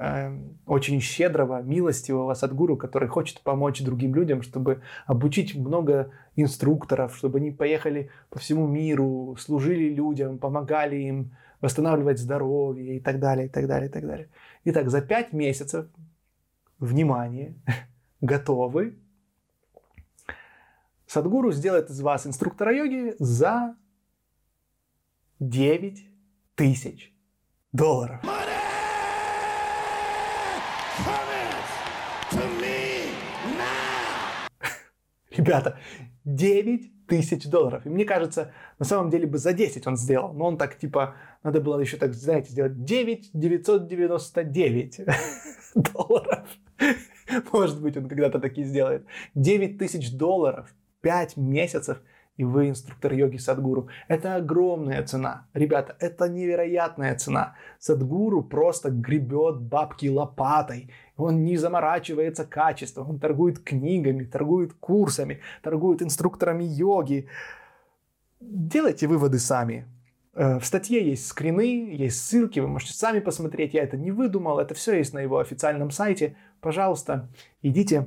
Эм, 0.00 0.58
очень 0.66 1.00
щедрого, 1.00 1.60
милостивого 1.62 2.34
садгуру, 2.34 2.76
который 2.76 3.08
хочет 3.08 3.40
помочь 3.40 3.80
другим 3.80 4.14
людям, 4.14 4.42
чтобы 4.42 4.80
обучить 5.06 5.56
много 5.56 6.12
инструкторов, 6.36 7.16
чтобы 7.16 7.38
они 7.38 7.50
поехали 7.50 8.10
по 8.30 8.38
всему 8.38 8.68
миру, 8.68 9.36
служили 9.40 9.92
людям, 9.92 10.38
помогали 10.38 10.96
им 10.96 11.32
восстанавливать 11.60 12.20
здоровье 12.20 12.96
и 12.96 13.00
так 13.00 13.18
далее, 13.18 13.46
и 13.46 13.48
так 13.48 13.66
далее, 13.66 13.88
и 13.88 13.92
так 13.92 14.06
далее. 14.06 14.28
Итак, 14.64 14.88
за 14.88 15.00
пять 15.00 15.32
месяцев, 15.32 15.86
внимание, 16.78 17.54
готовы, 18.20 18.98
Садгуру 21.08 21.50
сделает 21.52 21.88
из 21.88 22.02
вас 22.02 22.26
инструктора 22.26 22.76
йоги 22.76 23.14
за 23.18 23.76
9 25.40 26.06
тысяч 26.54 27.14
долларов. 27.72 28.22
Ребята, 35.30 35.78
9 36.26 37.06
тысяч 37.06 37.46
долларов. 37.46 37.86
И 37.86 37.88
мне 37.88 38.04
кажется, 38.04 38.52
на 38.78 38.84
самом 38.84 39.08
деле 39.08 39.26
бы 39.26 39.38
за 39.38 39.54
10 39.54 39.86
он 39.86 39.96
сделал. 39.96 40.34
Но 40.34 40.44
он 40.44 40.58
так, 40.58 40.78
типа, 40.78 41.14
надо 41.42 41.62
было 41.62 41.80
еще 41.80 41.96
так, 41.96 42.12
знаете, 42.12 42.50
сделать 42.50 42.84
9 42.84 43.30
999 43.32 45.00
долларов. 45.74 46.46
Может 47.50 47.80
быть, 47.80 47.96
он 47.96 48.10
когда-то 48.10 48.40
таки 48.40 48.62
сделает. 48.62 49.06
9 49.34 49.78
тысяч 49.78 50.12
долларов, 50.12 50.68
5 51.00 51.36
месяцев– 51.36 51.98
и 52.38 52.44
вы 52.44 52.68
инструктор 52.68 53.12
йоги 53.12 53.36
Садгуру. 53.36 53.88
Это 54.06 54.36
огромная 54.36 55.02
цена. 55.02 55.46
Ребята, 55.54 55.96
это 55.98 56.28
невероятная 56.28 57.16
цена. 57.16 57.56
Садгуру 57.80 58.44
просто 58.44 58.90
гребет 58.90 59.60
бабки 59.60 60.08
лопатой. 60.08 60.88
Он 61.16 61.44
не 61.44 61.56
заморачивается 61.56 62.44
качеством. 62.44 63.10
Он 63.10 63.18
торгует 63.18 63.58
книгами, 63.58 64.24
торгует 64.24 64.72
курсами, 64.72 65.40
торгует 65.62 66.00
инструкторами 66.00 66.62
йоги. 66.62 67.28
Делайте 68.40 69.08
выводы 69.08 69.40
сами. 69.40 69.86
Э, 70.34 70.60
в 70.60 70.64
статье 70.64 71.04
есть 71.04 71.26
скрины, 71.26 71.92
есть 71.92 72.24
ссылки, 72.24 72.60
вы 72.60 72.68
можете 72.68 72.92
сами 72.92 73.18
посмотреть. 73.18 73.74
Я 73.74 73.82
это 73.82 73.96
не 73.96 74.12
выдумал, 74.12 74.60
это 74.60 74.74
все 74.74 74.96
есть 74.96 75.12
на 75.12 75.18
его 75.18 75.40
официальном 75.40 75.90
сайте. 75.90 76.36
Пожалуйста, 76.60 77.28
идите, 77.62 78.06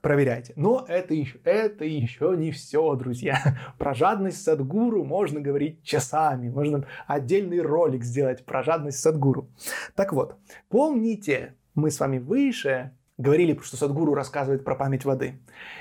проверяйте. 0.00 0.52
Но 0.56 0.84
это 0.88 1.14
еще, 1.14 1.38
это 1.44 1.84
еще 1.84 2.34
не 2.36 2.50
все, 2.50 2.94
друзья. 2.94 3.38
Про 3.78 3.94
жадность 3.94 4.42
Садгуру 4.42 5.04
можно 5.04 5.40
говорить 5.40 5.82
часами. 5.82 6.48
Можно 6.48 6.86
отдельный 7.06 7.60
ролик 7.60 8.04
сделать 8.04 8.44
про 8.44 8.62
жадность 8.62 9.00
Садгуру. 9.00 9.48
Так 9.94 10.12
вот, 10.12 10.36
помните, 10.68 11.54
мы 11.74 11.90
с 11.90 12.00
вами 12.00 12.18
выше 12.18 12.92
говорили, 13.18 13.58
что 13.62 13.76
Садгуру 13.76 14.14
рассказывает 14.14 14.64
про 14.64 14.74
память 14.74 15.04
воды. 15.04 15.40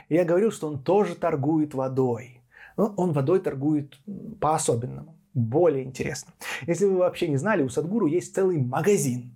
И 0.10 0.16
я 0.16 0.26
говорил, 0.26 0.52
что 0.52 0.68
он 0.68 0.82
тоже 0.82 1.16
торгует 1.16 1.74
водой. 1.74 2.42
Но 2.78 2.94
он 2.98 3.14
водой 3.14 3.40
торгует 3.40 3.98
по-особенному, 4.42 5.18
более 5.34 5.84
интересно. 5.84 6.34
Если 6.68 6.86
вы 6.86 6.98
вообще 6.98 7.28
не 7.28 7.38
знали, 7.38 7.64
у 7.64 7.70
Садгуру 7.70 8.08
есть 8.08 8.36
целый 8.36 8.62
магазин 8.62 9.34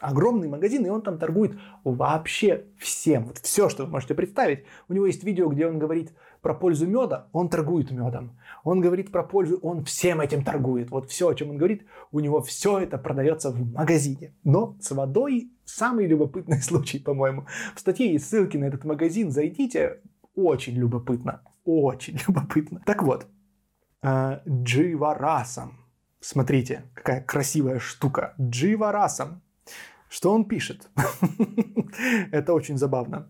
огромный 0.00 0.48
магазин, 0.48 0.86
и 0.86 0.88
он 0.88 1.02
там 1.02 1.18
торгует 1.18 1.58
вообще 1.84 2.64
всем. 2.78 3.24
Вот 3.26 3.38
все, 3.38 3.68
что 3.68 3.84
вы 3.84 3.90
можете 3.90 4.14
представить. 4.14 4.64
У 4.88 4.94
него 4.94 5.06
есть 5.06 5.24
видео, 5.24 5.48
где 5.48 5.66
он 5.66 5.78
говорит 5.78 6.12
про 6.40 6.54
пользу 6.54 6.86
меда, 6.86 7.28
он 7.32 7.48
торгует 7.48 7.90
медом. 7.90 8.38
Он 8.64 8.80
говорит 8.80 9.10
про 9.10 9.22
пользу, 9.22 9.58
он 9.62 9.84
всем 9.84 10.20
этим 10.20 10.44
торгует. 10.44 10.90
Вот 10.90 11.10
все, 11.10 11.28
о 11.28 11.34
чем 11.34 11.50
он 11.50 11.56
говорит, 11.56 11.86
у 12.12 12.20
него 12.20 12.40
все 12.40 12.78
это 12.78 12.98
продается 12.98 13.50
в 13.50 13.72
магазине. 13.72 14.34
Но 14.44 14.76
с 14.80 14.90
водой 14.90 15.52
самый 15.64 16.06
любопытный 16.06 16.62
случай, 16.62 16.98
по-моему. 16.98 17.46
В 17.74 17.80
статье 17.80 18.12
есть 18.12 18.28
ссылки 18.28 18.56
на 18.56 18.64
этот 18.64 18.84
магазин, 18.84 19.30
зайдите. 19.30 20.00
Очень 20.34 20.74
любопытно. 20.74 21.42
Очень 21.64 22.18
любопытно. 22.28 22.82
Так 22.86 23.02
вот, 23.02 23.26
э, 24.02 24.40
Дживарасам. 24.48 25.84
Смотрите, 26.20 26.82
какая 26.94 27.22
красивая 27.22 27.78
штука. 27.78 28.34
Дживарасам 28.40 29.42
что 30.08 30.32
он 30.32 30.44
пишет? 30.44 30.90
Это 32.32 32.54
очень 32.54 32.78
забавно. 32.78 33.28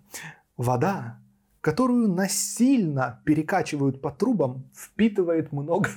Вода, 0.57 1.21
которую 1.61 2.09
насильно 2.09 3.21
перекачивают 3.25 4.01
по 4.01 4.11
трубам, 4.11 4.65
впитывает 4.75 5.53
много, 5.53 5.91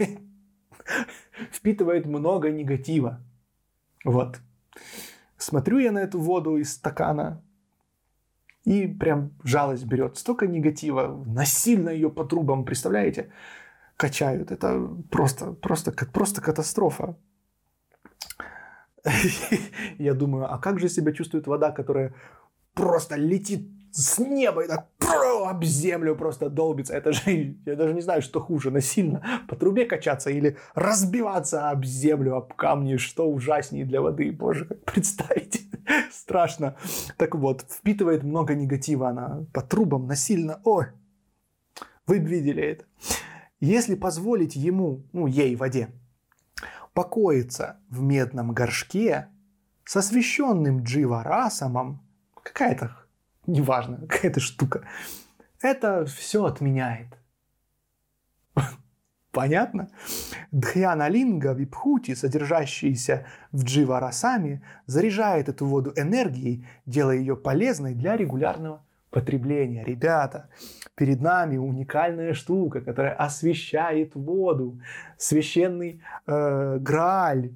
впитывает 1.51 2.05
много 2.05 2.49
негатива. 2.49 3.21
Вот. 4.03 4.39
Смотрю 5.37 5.79
я 5.79 5.91
на 5.91 5.99
эту 5.99 6.19
воду 6.19 6.57
из 6.57 6.73
стакана, 6.73 7.41
и 8.63 8.87
прям 8.87 9.31
жалость 9.43 9.85
берет. 9.85 10.17
Столько 10.17 10.47
негатива, 10.47 11.23
насильно 11.25 11.89
ее 11.89 12.09
по 12.09 12.23
трубам, 12.25 12.63
представляете, 12.63 13.31
качают. 13.97 14.51
Это 14.51 14.87
просто, 15.09 15.53
просто, 15.53 15.91
просто 15.91 16.41
катастрофа. 16.41 17.17
Я 19.97 20.13
думаю, 20.13 20.51
а 20.53 20.57
как 20.57 20.79
же 20.79 20.89
себя 20.89 21.11
чувствует 21.11 21.47
вода, 21.47 21.71
которая 21.71 22.13
просто 22.73 23.15
летит 23.15 23.67
с 23.91 24.19
неба 24.19 24.63
и 24.63 24.67
так 24.67 24.87
об 25.51 25.63
землю 25.63 26.15
просто 26.15 26.49
долбится. 26.49 26.93
Это 26.93 27.11
же, 27.11 27.55
я 27.65 27.75
даже 27.75 27.93
не 27.93 28.01
знаю, 28.01 28.21
что 28.21 28.39
хуже, 28.39 28.71
насильно 28.71 29.21
по 29.47 29.55
трубе 29.55 29.85
качаться 29.85 30.29
или 30.29 30.57
разбиваться 30.73 31.69
об 31.69 31.85
землю, 31.85 32.35
об 32.35 32.53
камни, 32.53 32.97
что 32.97 33.29
ужаснее 33.29 33.85
для 33.85 34.01
воды. 34.01 34.31
Боже, 34.31 34.65
как 34.65 34.83
представить. 34.85 35.61
Страшно. 36.11 36.75
Так 37.17 37.35
вот, 37.35 37.65
впитывает 37.69 38.23
много 38.23 38.55
негатива 38.55 39.09
она 39.09 39.45
по 39.53 39.61
трубам 39.61 40.07
насильно. 40.07 40.61
Ой, 40.63 40.87
вы 42.07 42.19
видели 42.19 42.63
это. 42.63 42.85
Если 43.59 43.95
позволить 43.95 44.55
ему, 44.55 45.03
ну, 45.13 45.27
ей, 45.27 45.55
воде, 45.55 45.89
покоиться 46.93 47.79
в 47.89 48.01
медном 48.01 48.53
горшке 48.53 49.27
с 49.85 49.95
освященным 49.95 50.83
дживарасамом, 50.83 52.01
какая-то, 52.43 52.95
неважно, 53.47 53.97
какая-то 54.07 54.39
штука, 54.39 54.85
это 55.61 56.05
все 56.05 56.45
отменяет. 56.45 57.17
Понятно? 59.31 59.89
Дхьяналинга 60.51 61.53
випхути, 61.53 62.15
содержащийся 62.15 63.25
в 63.53 63.63
дживарасами, 63.63 64.61
заряжает 64.87 65.47
эту 65.47 65.65
воду 65.65 65.93
энергией, 65.95 66.67
делая 66.85 67.17
ее 67.17 67.37
полезной 67.37 67.93
для 67.93 68.17
регулярного 68.17 68.83
потребления. 69.11 69.83
Ребята, 69.83 70.49
перед 70.95 71.21
нами 71.21 71.57
уникальная 71.57 72.33
штука, 72.33 72.81
которая 72.81 73.13
освещает 73.13 74.15
воду. 74.15 74.79
Священный 75.17 76.01
э, 76.25 76.77
Грааль, 76.79 77.51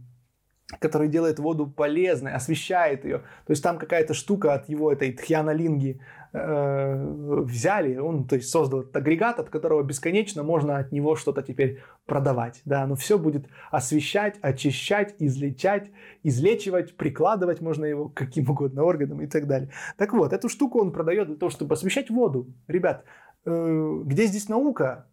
который 0.79 1.07
делает 1.07 1.39
воду 1.39 1.67
полезной, 1.67 2.33
освещает 2.33 3.05
ее. 3.05 3.19
То 3.45 3.51
есть 3.51 3.63
там 3.63 3.77
какая-то 3.77 4.13
штука 4.13 4.53
от 4.53 4.69
его 4.69 4.91
этой 4.91 5.11
тхьяналинги 5.13 6.01
э, 6.33 7.41
взяли, 7.43 7.97
он 7.97 8.27
то 8.27 8.35
есть 8.35 8.49
создал 8.49 8.81
этот 8.81 8.95
агрегат, 8.95 9.39
от 9.39 9.49
которого 9.49 9.83
бесконечно 9.83 10.43
можно 10.43 10.77
от 10.77 10.91
него 10.91 11.15
что-то 11.15 11.41
теперь 11.41 11.81
продавать. 12.05 12.61
Да, 12.65 12.85
но 12.87 12.95
все 12.95 13.17
будет 13.17 13.47
освещать, 13.71 14.37
очищать, 14.41 15.15
излечать, 15.19 15.91
излечивать, 16.23 16.97
прикладывать 16.97 17.61
можно 17.61 17.85
его 17.85 18.09
к 18.09 18.13
каким 18.13 18.49
угодно 18.49 18.83
органам 18.83 19.21
и 19.21 19.27
так 19.27 19.47
далее. 19.47 19.69
Так 19.97 20.13
вот, 20.13 20.33
эту 20.33 20.49
штуку 20.49 20.81
он 20.81 20.91
продает 20.91 21.27
для 21.27 21.37
того, 21.37 21.49
чтобы 21.49 21.73
освещать 21.73 22.09
воду. 22.09 22.47
Ребят, 22.67 23.03
э, 23.45 24.01
где 24.05 24.25
здесь 24.25 24.49
наука? 24.49 25.07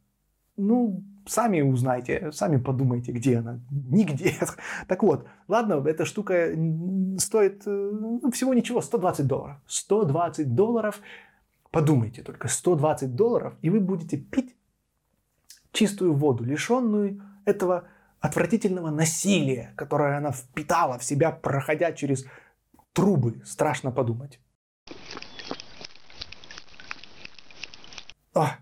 Ну, 0.56 1.02
сами 1.26 1.60
узнайте, 1.62 2.30
сами 2.32 2.58
подумайте, 2.58 3.12
где 3.12 3.38
она. 3.38 3.60
Нигде. 3.70 4.34
Так 4.88 5.02
вот, 5.02 5.26
ладно, 5.48 5.82
эта 5.86 6.04
штука 6.04 6.54
стоит 7.18 7.62
ну, 7.66 8.30
всего 8.32 8.54
ничего, 8.54 8.80
120 8.80 9.26
долларов. 9.26 9.56
120 9.66 10.54
долларов, 10.54 11.00
подумайте 11.70 12.22
только, 12.22 12.48
120 12.48 13.14
долларов, 13.14 13.54
и 13.62 13.70
вы 13.70 13.80
будете 13.80 14.16
пить 14.16 14.56
чистую 15.72 16.14
воду, 16.14 16.44
лишенную 16.44 17.22
этого 17.44 17.88
отвратительного 18.20 18.90
насилия, 18.90 19.72
которое 19.76 20.18
она 20.18 20.30
впитала 20.30 20.98
в 20.98 21.04
себя, 21.04 21.32
проходя 21.32 21.92
через 21.92 22.24
трубы. 22.92 23.42
Страшно 23.44 23.90
подумать. 23.90 24.38
А, 28.34 28.58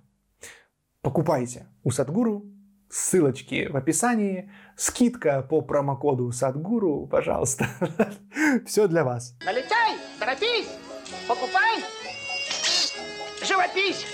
покупайте 1.03 1.67
у 1.83 1.91
Садгуру. 1.91 2.45
Ссылочки 2.89 3.69
в 3.71 3.77
описании. 3.77 4.51
Скидка 4.77 5.43
по 5.43 5.61
промокоду 5.61 6.33
Садгуру, 6.33 7.07
пожалуйста. 7.07 7.69
Все 8.67 8.89
для 8.89 9.05
вас. 9.05 9.37
Налетай, 9.45 9.97
торопись, 10.19 10.69
покупай, 11.29 11.85
живопись. 13.47 14.07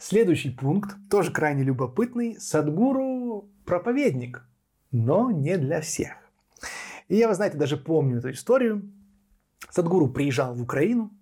Следующий 0.00 0.50
пункт, 0.50 0.96
тоже 1.08 1.32
крайне 1.32 1.62
любопытный. 1.62 2.40
Садгуру 2.40 3.48
проповедник, 3.64 4.42
но 4.90 5.30
не 5.30 5.56
для 5.56 5.80
всех. 5.80 6.16
И 7.08 7.16
я, 7.16 7.28
вы 7.28 7.34
знаете, 7.34 7.56
даже 7.56 7.76
помню 7.76 8.18
эту 8.18 8.32
историю. 8.32 8.82
Садгуру 9.70 10.08
приезжал 10.08 10.54
в 10.54 10.62
Украину. 10.62 11.12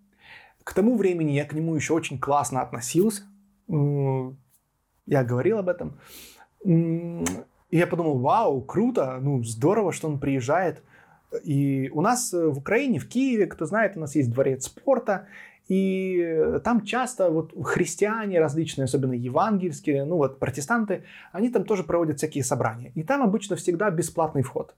К 0.62 0.72
тому 0.72 0.96
времени 0.96 1.32
я 1.32 1.44
к 1.44 1.52
нему 1.52 1.74
еще 1.74 1.92
очень 1.92 2.18
классно 2.18 2.62
относился. 2.62 3.24
Я 5.06 5.24
говорил 5.24 5.58
об 5.58 5.68
этом. 5.68 5.98
И 6.64 7.24
я 7.70 7.86
подумал, 7.86 8.18
вау, 8.18 8.62
круто, 8.62 9.18
ну 9.20 9.42
здорово, 9.42 9.92
что 9.92 10.08
он 10.08 10.18
приезжает. 10.18 10.82
И 11.42 11.90
у 11.92 12.00
нас 12.00 12.32
в 12.32 12.58
Украине, 12.58 12.98
в 12.98 13.08
Киеве, 13.08 13.46
кто 13.46 13.66
знает, 13.66 13.96
у 13.96 14.00
нас 14.00 14.14
есть 14.14 14.30
дворец 14.30 14.66
спорта, 14.66 15.26
и 15.68 16.60
там 16.62 16.84
часто 16.84 17.30
вот 17.30 17.52
христиане 17.64 18.38
различные, 18.38 18.84
особенно 18.84 19.14
евангельские, 19.14 20.04
ну 20.04 20.16
вот 20.16 20.38
протестанты, 20.38 21.04
они 21.32 21.48
там 21.48 21.64
тоже 21.64 21.82
проводят 21.84 22.18
всякие 22.18 22.44
собрания. 22.44 22.92
И 22.94 23.02
там 23.02 23.22
обычно 23.22 23.56
всегда 23.56 23.90
бесплатный 23.90 24.42
вход 24.42 24.74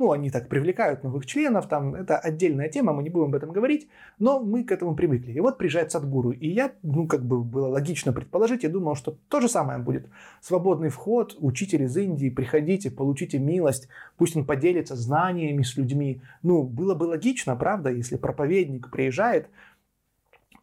ну, 0.00 0.12
они 0.12 0.30
так 0.30 0.48
привлекают 0.48 1.04
новых 1.04 1.26
членов, 1.26 1.68
там, 1.68 1.94
это 1.94 2.16
отдельная 2.16 2.70
тема, 2.70 2.94
мы 2.94 3.02
не 3.02 3.10
будем 3.10 3.26
об 3.26 3.34
этом 3.34 3.52
говорить, 3.52 3.88
но 4.18 4.40
мы 4.40 4.64
к 4.64 4.72
этому 4.72 4.96
привыкли. 4.96 5.32
И 5.32 5.40
вот 5.40 5.58
приезжает 5.58 5.92
Садгуру, 5.92 6.30
и 6.30 6.48
я, 6.48 6.72
ну, 6.82 7.06
как 7.06 7.22
бы 7.22 7.44
было 7.44 7.68
логично 7.68 8.14
предположить, 8.14 8.62
я 8.62 8.70
думал, 8.70 8.94
что 8.94 9.18
то 9.28 9.42
же 9.42 9.48
самое 9.48 9.78
будет. 9.78 10.08
Свободный 10.40 10.88
вход, 10.88 11.36
учитель 11.38 11.82
из 11.82 11.94
Индии, 11.98 12.30
приходите, 12.30 12.90
получите 12.90 13.38
милость, 13.38 13.88
пусть 14.16 14.36
он 14.36 14.46
поделится 14.46 14.96
знаниями 14.96 15.62
с 15.62 15.76
людьми. 15.76 16.22
Ну, 16.42 16.62
было 16.62 16.94
бы 16.94 17.04
логично, 17.04 17.54
правда, 17.54 17.90
если 17.90 18.16
проповедник 18.16 18.90
приезжает, 18.90 19.50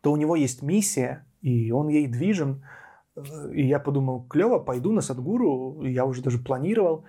то 0.02 0.12
у 0.12 0.18
него 0.18 0.36
есть 0.36 0.64
миссия, 0.64 1.26
и 1.44 1.72
он 1.72 1.90
ей 1.90 2.08
движен, 2.08 2.64
и 3.52 3.68
я 3.68 3.80
подумал, 3.80 4.26
клево, 4.28 4.58
пойду 4.58 4.92
на 4.92 5.02
Садгуру, 5.02 5.84
я 5.84 6.06
уже 6.06 6.24
даже 6.24 6.40
планировал, 6.40 7.04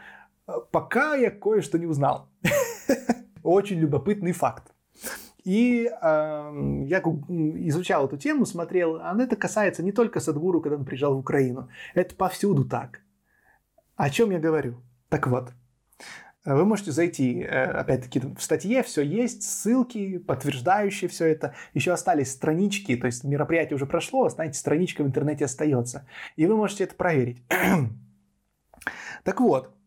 пока 0.71 1.15
я 1.15 1.31
кое-что 1.31 1.79
не 1.79 1.87
узнал. 1.87 2.29
Очень 3.43 3.79
любопытный 3.79 4.33
факт. 4.33 4.73
И 5.45 5.87
э, 5.87 6.85
я 6.87 6.99
изучал 7.69 8.07
эту 8.07 8.19
тему, 8.19 8.45
смотрел, 8.45 8.99
а 9.01 9.17
это 9.19 9.37
касается 9.37 9.83
не 9.83 9.93
только 9.93 10.21
Садгуру, 10.21 10.61
когда 10.61 10.77
он 10.77 10.85
приезжал 10.85 11.15
в 11.15 11.19
Украину. 11.19 11.69
Это 11.95 12.15
повсюду 12.15 12.65
так. 12.65 13.01
О 13.97 14.11
чем 14.11 14.31
я 14.31 14.39
говорю? 14.39 14.83
Так 15.09 15.27
вот, 15.27 15.53
вы 16.45 16.65
можете 16.65 16.93
зайти, 16.93 17.43
э, 17.43 17.65
опять-таки, 17.65 18.21
в 18.21 18.43
статье 18.43 18.83
все 18.83 19.03
есть, 19.03 19.43
ссылки, 19.43 20.19
подтверждающие 20.19 21.09
все 21.09 21.27
это. 21.27 21.55
Еще 21.75 21.93
остались 21.93 22.31
странички, 22.31 22.97
то 22.97 23.07
есть 23.07 23.25
мероприятие 23.25 23.77
уже 23.77 23.87
прошло, 23.87 24.29
знаете, 24.29 24.59
страничка 24.59 25.03
в 25.03 25.07
интернете 25.07 25.45
остается. 25.45 26.07
И 26.37 26.47
вы 26.47 26.57
можете 26.57 26.85
это 26.85 26.95
проверить. 26.95 27.43
так 29.25 29.41
вот, 29.41 29.78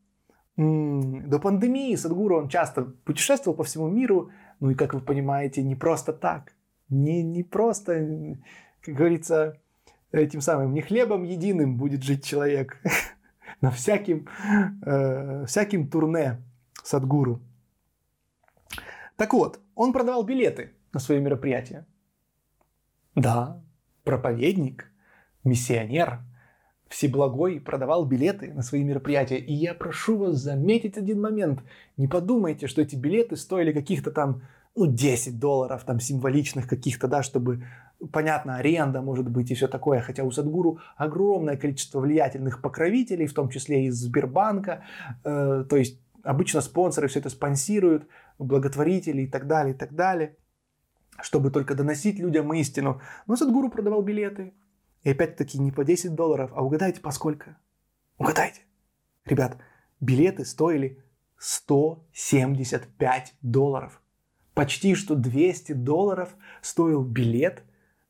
до 0.58 1.40
пандемии 1.40 1.96
Садгуру 1.96 2.38
он 2.38 2.50
часто 2.50 2.84
путешествовал 2.84 3.58
по 3.58 3.64
всему 3.64 3.88
миру, 3.88 4.32
ну 4.60 4.70
и, 4.70 4.76
как 4.76 4.94
вы 4.94 5.00
понимаете, 5.00 5.64
не 5.64 5.76
просто 5.76 6.14
так. 6.14 6.54
Не, 6.90 7.24
не 7.24 7.44
просто, 7.44 8.38
как 8.82 8.96
говорится, 8.96 9.58
этим 10.12 10.42
самым, 10.42 10.74
не 10.74 10.82
хлебом 10.82 11.24
единым 11.24 11.78
будет 11.78 12.04
жить 12.04 12.26
человек, 12.26 12.82
на 13.62 13.72
всяким, 13.72 14.28
э, 14.86 15.46
всяким 15.46 15.88
турне 15.88 16.42
Садгуру. 16.84 17.42
Так 19.16 19.34
вот, 19.34 19.60
он 19.76 19.94
продавал 19.94 20.24
билеты 20.24 20.74
на 20.94 21.00
свои 21.00 21.20
мероприятия. 21.20 21.86
Да, 23.16 23.62
проповедник, 24.04 24.92
миссионер– 25.44 26.20
Всеблагой 26.92 27.62
продавал 27.62 28.06
билеты 28.06 28.54
на 28.54 28.64
свои 28.64 28.84
мероприятия. 28.84 29.38
И 29.38 29.54
я 29.54 29.74
прошу 29.74 30.18
вас 30.18 30.36
заметить 30.36 30.98
один 30.98 31.22
момент. 31.22 31.62
Не 31.96 32.10
подумайте, 32.10 32.68
что 32.68 32.82
эти 32.82 32.98
билеты 32.98 33.38
стоили 33.38 33.72
каких-то 33.72 34.12
там, 34.12 34.42
ну, 34.76 34.88
10 34.88 35.40
долларов, 35.40 35.86
там, 35.86 36.02
символичных 36.02 36.68
каких-то, 36.68 37.08
да, 37.08 37.24
чтобы, 37.24 37.64
понятно, 38.12 38.58
аренда 38.58 39.02
может 39.02 39.30
быть 39.30 39.50
и 39.52 39.56
все 39.56 39.70
такое. 39.70 40.02
Хотя 40.02 40.26
у 40.26 40.32
Садгуру 40.32 40.80
огромное 40.98 41.56
количество 41.56 42.02
влиятельных 42.02 42.62
покровителей, 42.62 43.26
в 43.26 43.34
том 43.34 43.48
числе 43.48 43.86
из 43.86 43.96
Сбербанка. 43.96 44.84
Э, 45.24 45.64
то 45.70 45.78
есть 45.78 45.98
обычно 46.24 46.60
спонсоры 46.60 47.08
все 47.08 47.20
это 47.20 47.30
спонсируют, 47.30 48.06
благотворители 48.38 49.22
и 49.22 49.28
так 49.28 49.48
далее, 49.48 49.74
и 49.74 49.78
так 49.78 49.96
далее 49.96 50.36
чтобы 51.24 51.52
только 51.52 51.76
доносить 51.76 52.18
людям 52.18 52.52
истину. 52.54 53.00
Но 53.28 53.36
Садгуру 53.36 53.70
продавал 53.70 54.02
билеты, 54.02 54.54
и 55.04 55.12
опять-таки 55.12 55.60
не 55.60 55.72
по 55.72 55.84
10 55.84 56.16
долларов, 56.16 56.52
а 56.54 56.64
угадайте 56.64 57.02
по 57.02 57.12
сколько? 57.12 57.58
Угадайте. 58.18 58.62
Ребят, 59.26 59.58
билеты 60.00 60.46
стоили 60.46 61.04
175 61.38 63.34
долларов. 63.42 64.02
Почти 64.54 64.96
что 64.96 65.16
200 65.16 65.74
долларов 65.74 66.36
стоил 66.62 67.04
билет 67.04 67.64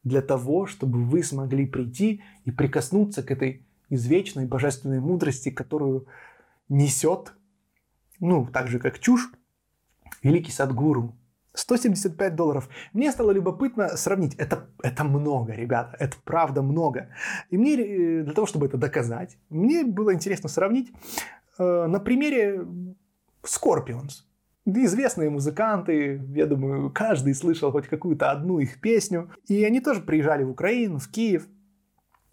для 0.03 0.21
того, 0.21 0.65
чтобы 0.65 1.03
вы 1.03 1.23
смогли 1.23 1.65
прийти 1.65 2.23
и 2.45 2.51
прикоснуться 2.51 3.23
к 3.23 3.31
этой 3.31 3.65
извечной 3.89 4.45
божественной 4.45 4.99
мудрости, 4.99 5.49
которую 5.49 6.07
несет, 6.69 7.33
ну, 8.19 8.45
так 8.47 8.67
же 8.67 8.79
как 8.79 8.99
чушь, 8.99 9.31
великий 10.23 10.51
Садгуру. 10.51 11.15
175 11.53 12.35
долларов. 12.35 12.69
Мне 12.93 13.11
стало 13.11 13.31
любопытно 13.31 13.97
сравнить. 13.97 14.35
Это, 14.35 14.67
это 14.83 15.03
много, 15.03 15.53
ребята. 15.53 15.95
Это 15.99 16.17
правда 16.23 16.61
много. 16.61 17.09
И 17.49 17.57
мне, 17.57 17.73
э, 17.73 18.23
для 18.23 18.33
того, 18.33 18.47
чтобы 18.47 18.67
это 18.67 18.77
доказать, 18.77 19.37
мне 19.49 19.83
было 19.83 20.13
интересно 20.13 20.49
сравнить 20.49 20.91
э, 21.57 21.87
на 21.87 21.99
примере 21.99 22.65
Scorpions. 23.43 24.23
Известные 24.65 25.29
музыканты, 25.29 26.21
я 26.35 26.45
думаю, 26.45 26.91
каждый 26.91 27.33
слышал 27.33 27.71
хоть 27.71 27.87
какую-то 27.87 28.31
одну 28.31 28.59
их 28.59 28.79
песню. 28.79 29.29
И 29.47 29.63
они 29.63 29.81
тоже 29.81 30.01
приезжали 30.01 30.43
в 30.43 30.51
Украину, 30.51 30.99
в 30.99 31.09
Киев. 31.09 31.47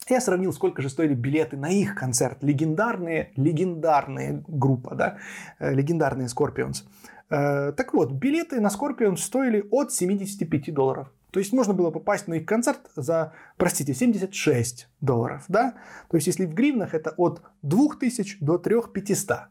Я 0.08 0.20
сравнил, 0.20 0.52
сколько 0.52 0.80
же 0.80 0.88
стоили 0.88 1.14
билеты 1.14 1.56
на 1.56 1.70
их 1.70 1.94
концерт. 1.94 2.38
Легендарные, 2.42 3.32
легендарные 3.36 4.44
группа, 4.46 4.94
да, 4.94 5.18
э, 5.58 5.74
легендарные 5.74 6.28
Scorpions. 6.28 6.84
Э, 7.30 7.72
так 7.72 7.94
вот, 7.94 8.12
билеты 8.12 8.60
на 8.60 8.68
Scorpion 8.68 9.16
стоили 9.16 9.66
от 9.70 9.92
75 9.92 10.72
долларов. 10.72 11.08
То 11.30 11.40
есть 11.40 11.52
можно 11.52 11.74
было 11.74 11.90
попасть 11.90 12.26
на 12.26 12.34
их 12.34 12.46
концерт 12.46 12.90
за, 12.96 13.34
простите, 13.58 13.92
76 13.92 14.88
долларов, 15.00 15.44
да? 15.48 15.74
То 16.08 16.16
есть 16.16 16.26
если 16.26 16.46
в 16.46 16.54
гривнах 16.54 16.94
это 16.94 17.10
от 17.16 17.42
2000 17.62 18.38
до 18.40 18.58
3500. 18.58 19.48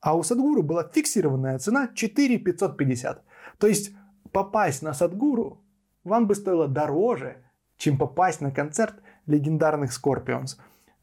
А 0.00 0.16
у 0.16 0.22
Садгуру 0.22 0.62
была 0.62 0.88
фиксированная 0.88 1.58
цена 1.58 1.88
4550. 1.92 3.24
То 3.58 3.66
есть 3.66 3.92
попасть 4.30 4.82
на 4.82 4.94
Садгуру 4.94 5.64
вам 6.04 6.28
бы 6.28 6.36
стоило 6.36 6.68
дороже, 6.68 7.44
чем 7.76 7.98
попасть 7.98 8.40
на 8.40 8.52
концерт 8.52 8.94
легендарных 9.26 9.90
Scorpions. 9.90 10.56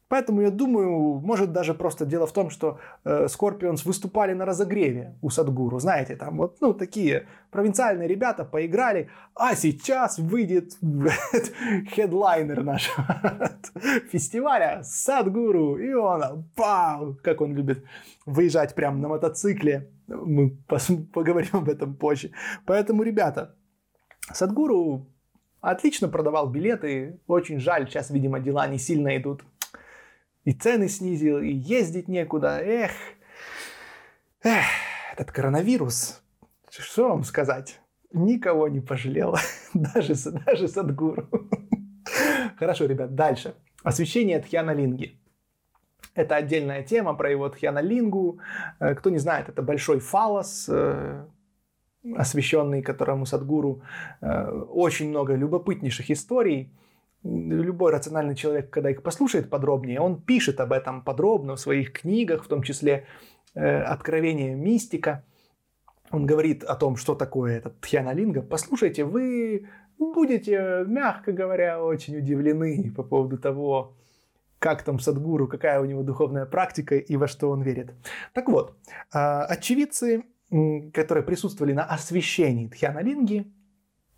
Поэтому 0.08 0.40
я 0.40 0.50
думаю, 0.50 1.20
может 1.20 1.52
даже 1.52 1.74
просто 1.74 2.06
дело 2.06 2.26
в 2.26 2.32
том, 2.32 2.48
что 2.50 2.78
э, 3.04 3.26
Scorpions 3.26 3.84
выступали 3.84 4.34
на 4.34 4.44
разогреве 4.44 5.16
у 5.20 5.30
Садгуру. 5.30 5.80
Знаете, 5.80 6.14
там 6.14 6.36
вот 6.36 6.60
ну, 6.60 6.74
такие 6.74 7.26
провинциальные 7.50 8.06
ребята 8.06 8.44
поиграли, 8.44 9.10
а 9.34 9.56
сейчас 9.56 10.18
выйдет 10.18 10.78
хедлайнер 11.90 12.62
нашего 12.62 13.50
фестиваля 14.12 14.82
Садгуру. 14.84 15.76
И 15.78 15.92
он, 15.92 16.44
пау, 16.54 17.16
как 17.24 17.40
он 17.40 17.56
любит 17.56 17.84
выезжать 18.26 18.76
прямо 18.76 18.98
на 18.98 19.08
мотоцикле. 19.08 19.90
Мы 20.06 20.56
поговорим 21.12 21.50
об 21.52 21.68
этом 21.68 21.96
позже. 21.96 22.30
Поэтому, 22.64 23.02
ребята, 23.02 23.56
Садгуру 24.32 25.08
отлично 25.60 26.08
продавал 26.08 26.48
билеты. 26.48 27.18
Очень 27.26 27.58
жаль, 27.58 27.88
сейчас, 27.88 28.10
видимо, 28.10 28.38
дела 28.38 28.68
не 28.68 28.78
сильно 28.78 29.16
идут 29.16 29.42
и 30.46 30.52
цены 30.52 30.88
снизил, 30.88 31.40
и 31.40 31.52
ездить 31.52 32.08
некуда. 32.08 32.60
Эх, 32.62 32.92
эх, 34.42 34.64
этот 35.12 35.32
коронавирус, 35.32 36.22
что 36.70 37.08
вам 37.08 37.24
сказать? 37.24 37.80
Никого 38.12 38.68
не 38.68 38.80
пожалел, 38.80 39.36
даже, 39.74 40.14
даже 40.46 40.68
Садгуру. 40.68 41.28
Хорошо, 42.58 42.86
ребят, 42.86 43.14
дальше. 43.14 43.54
Освещение 43.82 44.40
Тхьяна-Линги. 44.40 45.18
Это 46.14 46.36
отдельная 46.36 46.84
тема 46.84 47.14
про 47.14 47.28
его 47.30 47.48
Тхьяна-Лингу. 47.48 48.38
Э, 48.78 48.94
кто 48.94 49.10
не 49.10 49.18
знает, 49.18 49.48
это 49.48 49.62
большой 49.62 49.98
фалос, 49.98 50.68
э, 50.68 51.26
освещенный 52.16 52.82
которому 52.82 53.26
Садгуру 53.26 53.82
э, 54.20 54.48
очень 54.70 55.08
много 55.08 55.34
любопытнейших 55.34 56.08
историй 56.10 56.70
любой 57.26 57.92
рациональный 57.92 58.34
человек, 58.34 58.70
когда 58.70 58.90
их 58.90 59.02
послушает 59.02 59.50
подробнее, 59.50 60.00
он 60.00 60.20
пишет 60.20 60.60
об 60.60 60.72
этом 60.72 61.02
подробно 61.02 61.56
в 61.56 61.60
своих 61.60 61.92
книгах, 61.92 62.44
в 62.44 62.48
том 62.48 62.62
числе 62.62 63.06
э, 63.54 63.82
«Откровение 63.82 64.54
мистика». 64.54 65.24
Он 66.10 66.26
говорит 66.26 66.62
о 66.62 66.76
том, 66.76 66.96
что 66.96 67.14
такое 67.14 67.58
этот 67.58 67.80
Тхьяналинга. 67.80 68.42
Послушайте, 68.42 69.04
вы 69.04 69.68
будете, 69.98 70.84
мягко 70.86 71.32
говоря, 71.32 71.82
очень 71.82 72.16
удивлены 72.18 72.92
по 72.94 73.02
поводу 73.02 73.38
того, 73.38 73.96
как 74.58 74.82
там 74.82 75.00
Садгуру, 75.00 75.48
какая 75.48 75.80
у 75.80 75.84
него 75.84 76.02
духовная 76.02 76.46
практика 76.46 76.96
и 76.96 77.16
во 77.16 77.26
что 77.26 77.50
он 77.50 77.62
верит. 77.62 77.92
Так 78.32 78.48
вот, 78.48 78.76
э, 79.12 79.18
очевидцы, 79.18 80.24
которые 80.94 81.24
присутствовали 81.24 81.72
на 81.72 81.84
освящении 81.84 82.68
Тхьяналинги, 82.68 83.52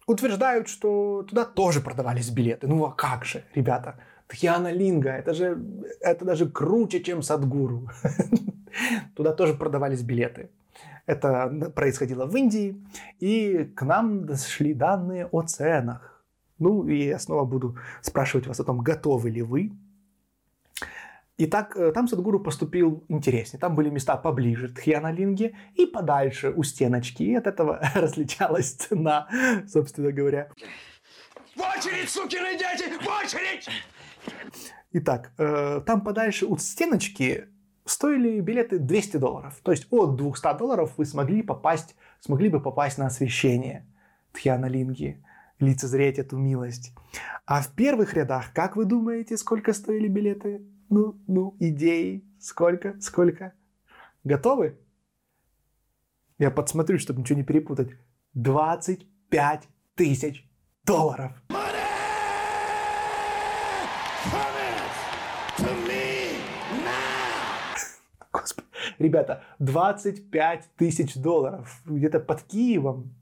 утверждают, 0.08 0.68
что 0.68 1.22
туда 1.22 1.44
тоже 1.44 1.80
продавались 1.80 2.30
билеты. 2.30 2.66
Ну 2.66 2.84
а 2.84 2.90
как 2.90 3.24
же, 3.24 3.44
ребята? 3.54 3.94
Тхьяна 4.26 4.72
Линга, 4.72 5.10
это 5.10 5.34
же 5.34 5.58
это 6.00 6.24
даже 6.24 6.48
круче, 6.48 7.00
чем 7.00 7.22
Садгуру. 7.22 7.88
Туда 9.16 9.32
тоже 9.32 9.54
продавались 9.54 10.02
билеты. 10.02 10.50
Это 11.06 11.72
происходило 11.74 12.26
в 12.26 12.36
Индии, 12.36 12.76
и 13.20 13.64
к 13.74 13.82
нам 13.82 14.26
дошли 14.26 14.74
данные 14.74 15.26
о 15.32 15.42
ценах. 15.42 16.22
Ну, 16.58 16.86
и 16.88 17.06
я 17.06 17.18
снова 17.18 17.44
буду 17.44 17.76
спрашивать 18.02 18.46
вас 18.46 18.60
о 18.60 18.64
том, 18.64 18.78
готовы 18.80 19.30
ли 19.30 19.42
вы 19.42 19.72
и 21.38 21.46
так 21.46 21.76
э, 21.76 21.92
там 21.92 22.08
Садгуру 22.08 22.40
поступил 22.40 23.04
интереснее. 23.08 23.60
Там 23.60 23.76
были 23.76 23.90
места 23.90 24.16
поближе 24.16 24.68
к 24.74 24.84
и 25.76 25.86
подальше 25.86 26.50
у 26.50 26.64
стеночки. 26.64 27.22
И 27.22 27.34
от 27.36 27.46
этого 27.46 27.80
различалась 27.94 28.72
цена, 28.72 29.28
собственно 29.68 30.10
говоря. 30.10 30.50
В 31.54 31.60
очередь, 31.60 32.10
сукины 32.10 32.58
дети! 32.58 32.90
В 33.00 33.06
очередь! 33.06 33.68
Итак, 34.90 35.30
э, 35.38 35.80
там 35.86 36.00
подальше 36.00 36.44
у 36.44 36.58
стеночки 36.58 37.46
стоили 37.84 38.40
билеты 38.40 38.80
200 38.80 39.18
долларов. 39.18 39.60
То 39.62 39.70
есть 39.70 39.86
от 39.90 40.16
200 40.16 40.58
долларов 40.58 40.94
вы 40.96 41.04
смогли 41.04 41.42
попасть, 41.42 41.94
смогли 42.18 42.48
бы 42.48 42.60
попасть 42.60 42.98
на 42.98 43.06
освещение 43.06 43.86
Тхьяналинги, 44.32 45.24
лицезреть 45.60 46.18
эту 46.18 46.36
милость. 46.36 46.92
А 47.46 47.62
в 47.62 47.72
первых 47.74 48.14
рядах, 48.14 48.52
как 48.52 48.74
вы 48.74 48.86
думаете, 48.86 49.36
сколько 49.36 49.72
стоили 49.72 50.08
билеты? 50.08 50.62
Ну, 50.88 51.20
ну, 51.26 51.56
идеи. 51.60 52.24
Сколько? 52.40 52.98
Сколько? 53.00 53.52
Готовы? 54.24 54.78
Я 56.38 56.50
подсмотрю, 56.50 56.98
чтобы 56.98 57.20
ничего 57.20 57.38
не 57.38 57.44
перепутать. 57.44 57.90
25 58.34 59.68
тысяч 59.94 60.48
долларов. 60.84 61.32
Господи. 68.32 68.66
Ребята, 68.98 69.44
25 69.58 70.70
тысяч 70.76 71.14
долларов. 71.16 71.82
Где-то 71.86 72.20
под 72.20 72.42
Киевом 72.42 73.14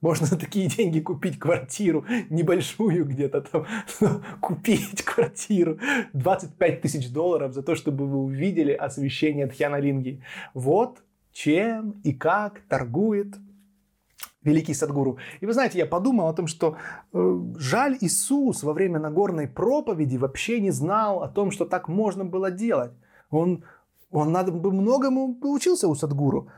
можно 0.00 0.26
за 0.26 0.36
такие 0.40 0.68
деньги 0.68 1.00
купить 1.00 1.38
квартиру, 1.38 2.04
небольшую 2.30 3.04
где-то 3.04 3.40
там, 3.42 3.66
купить 4.40 5.02
квартиру. 5.02 5.78
25 6.12 6.80
тысяч 6.80 7.10
долларов 7.10 7.52
за 7.52 7.62
то, 7.62 7.74
чтобы 7.74 8.06
вы 8.06 8.18
увидели 8.18 8.72
освещение 8.72 9.46
Тхьяналинги. 9.46 10.22
Вот 10.54 11.02
чем 11.32 12.00
и 12.04 12.12
как 12.12 12.60
торгует 12.68 13.36
великий 14.42 14.74
Садгуру. 14.74 15.18
И 15.40 15.46
вы 15.46 15.52
знаете, 15.52 15.78
я 15.78 15.86
подумал 15.86 16.28
о 16.28 16.32
том, 16.32 16.46
что 16.46 16.76
э, 17.12 17.40
жаль 17.58 17.96
Иисус 18.00 18.62
во 18.62 18.72
время 18.72 18.98
Нагорной 18.98 19.46
проповеди 19.46 20.16
вообще 20.16 20.60
не 20.60 20.70
знал 20.70 21.22
о 21.22 21.28
том, 21.28 21.50
что 21.50 21.64
так 21.64 21.88
можно 21.88 22.24
было 22.24 22.50
делать. 22.50 22.92
Он, 23.30 23.64
он 24.10 24.32
надо 24.32 24.52
бы 24.52 24.72
многому 24.72 25.34
поучился 25.34 25.86
у 25.86 25.94
Садгуру. 25.94 26.48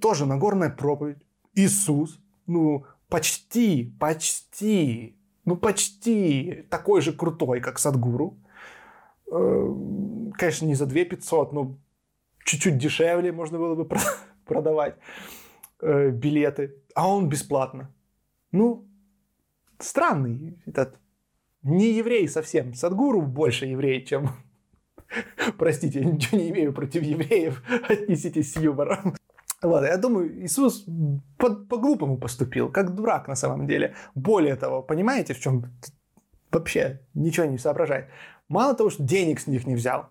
Тоже 0.00 0.26
Нагорная 0.26 0.70
проповедь. 0.70 1.18
Иисус 1.54 2.20
ну, 2.48 2.84
почти, 3.08 3.94
почти, 4.00 5.16
ну, 5.44 5.56
почти 5.56 6.66
такой 6.70 7.00
же 7.00 7.12
крутой, 7.12 7.60
как 7.60 7.78
Садгуру. 7.78 8.36
Э, 9.30 9.74
конечно, 10.36 10.66
не 10.66 10.74
за 10.74 10.86
2 10.86 11.04
500, 11.04 11.52
но 11.52 11.78
чуть-чуть 12.44 12.78
дешевле 12.78 13.32
можно 13.32 13.58
было 13.58 13.74
бы 13.74 13.88
продавать 14.46 14.96
э, 15.80 16.10
билеты. 16.10 16.74
А 16.94 17.08
он 17.08 17.28
бесплатно. 17.28 17.94
Ну, 18.50 18.88
странный 19.78 20.58
этот 20.66 20.98
не 21.62 21.92
еврей 21.92 22.28
совсем. 22.28 22.74
Садгуру 22.74 23.22
больше 23.22 23.66
еврей, 23.66 24.04
чем... 24.04 24.30
Простите, 25.58 26.00
я 26.00 26.06
ничего 26.06 26.38
не 26.38 26.50
имею 26.50 26.72
против 26.72 27.02
евреев. 27.02 27.62
Отнеситесь 27.88 28.52
с 28.52 28.56
юмором. 28.56 29.17
Ладно, 29.62 29.86
я 29.86 29.96
думаю, 29.96 30.44
Иисус 30.44 30.86
по- 31.36 31.54
по-глупому 31.54 32.16
поступил, 32.16 32.70
как 32.70 32.94
дурак 32.94 33.28
на 33.28 33.34
самом 33.34 33.66
деле. 33.66 33.94
Более 34.14 34.56
того, 34.56 34.82
понимаете, 34.82 35.34
в 35.34 35.40
чем 35.40 35.64
вообще 36.52 37.00
ничего 37.14 37.46
не 37.46 37.58
соображает? 37.58 38.08
Мало 38.48 38.74
того, 38.74 38.90
что 38.90 39.02
денег 39.02 39.40
с 39.40 39.46
них 39.46 39.66
не 39.66 39.74
взял, 39.74 40.08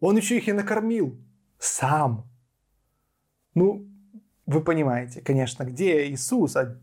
он 0.00 0.16
еще 0.16 0.36
их 0.36 0.48
и 0.48 0.52
накормил 0.52 1.18
сам. 1.58 2.24
Ну, 3.54 3.86
вы 4.46 4.60
понимаете, 4.60 5.22
конечно, 5.22 5.64
где 5.64 6.06
Иисус, 6.10 6.56
а 6.56 6.78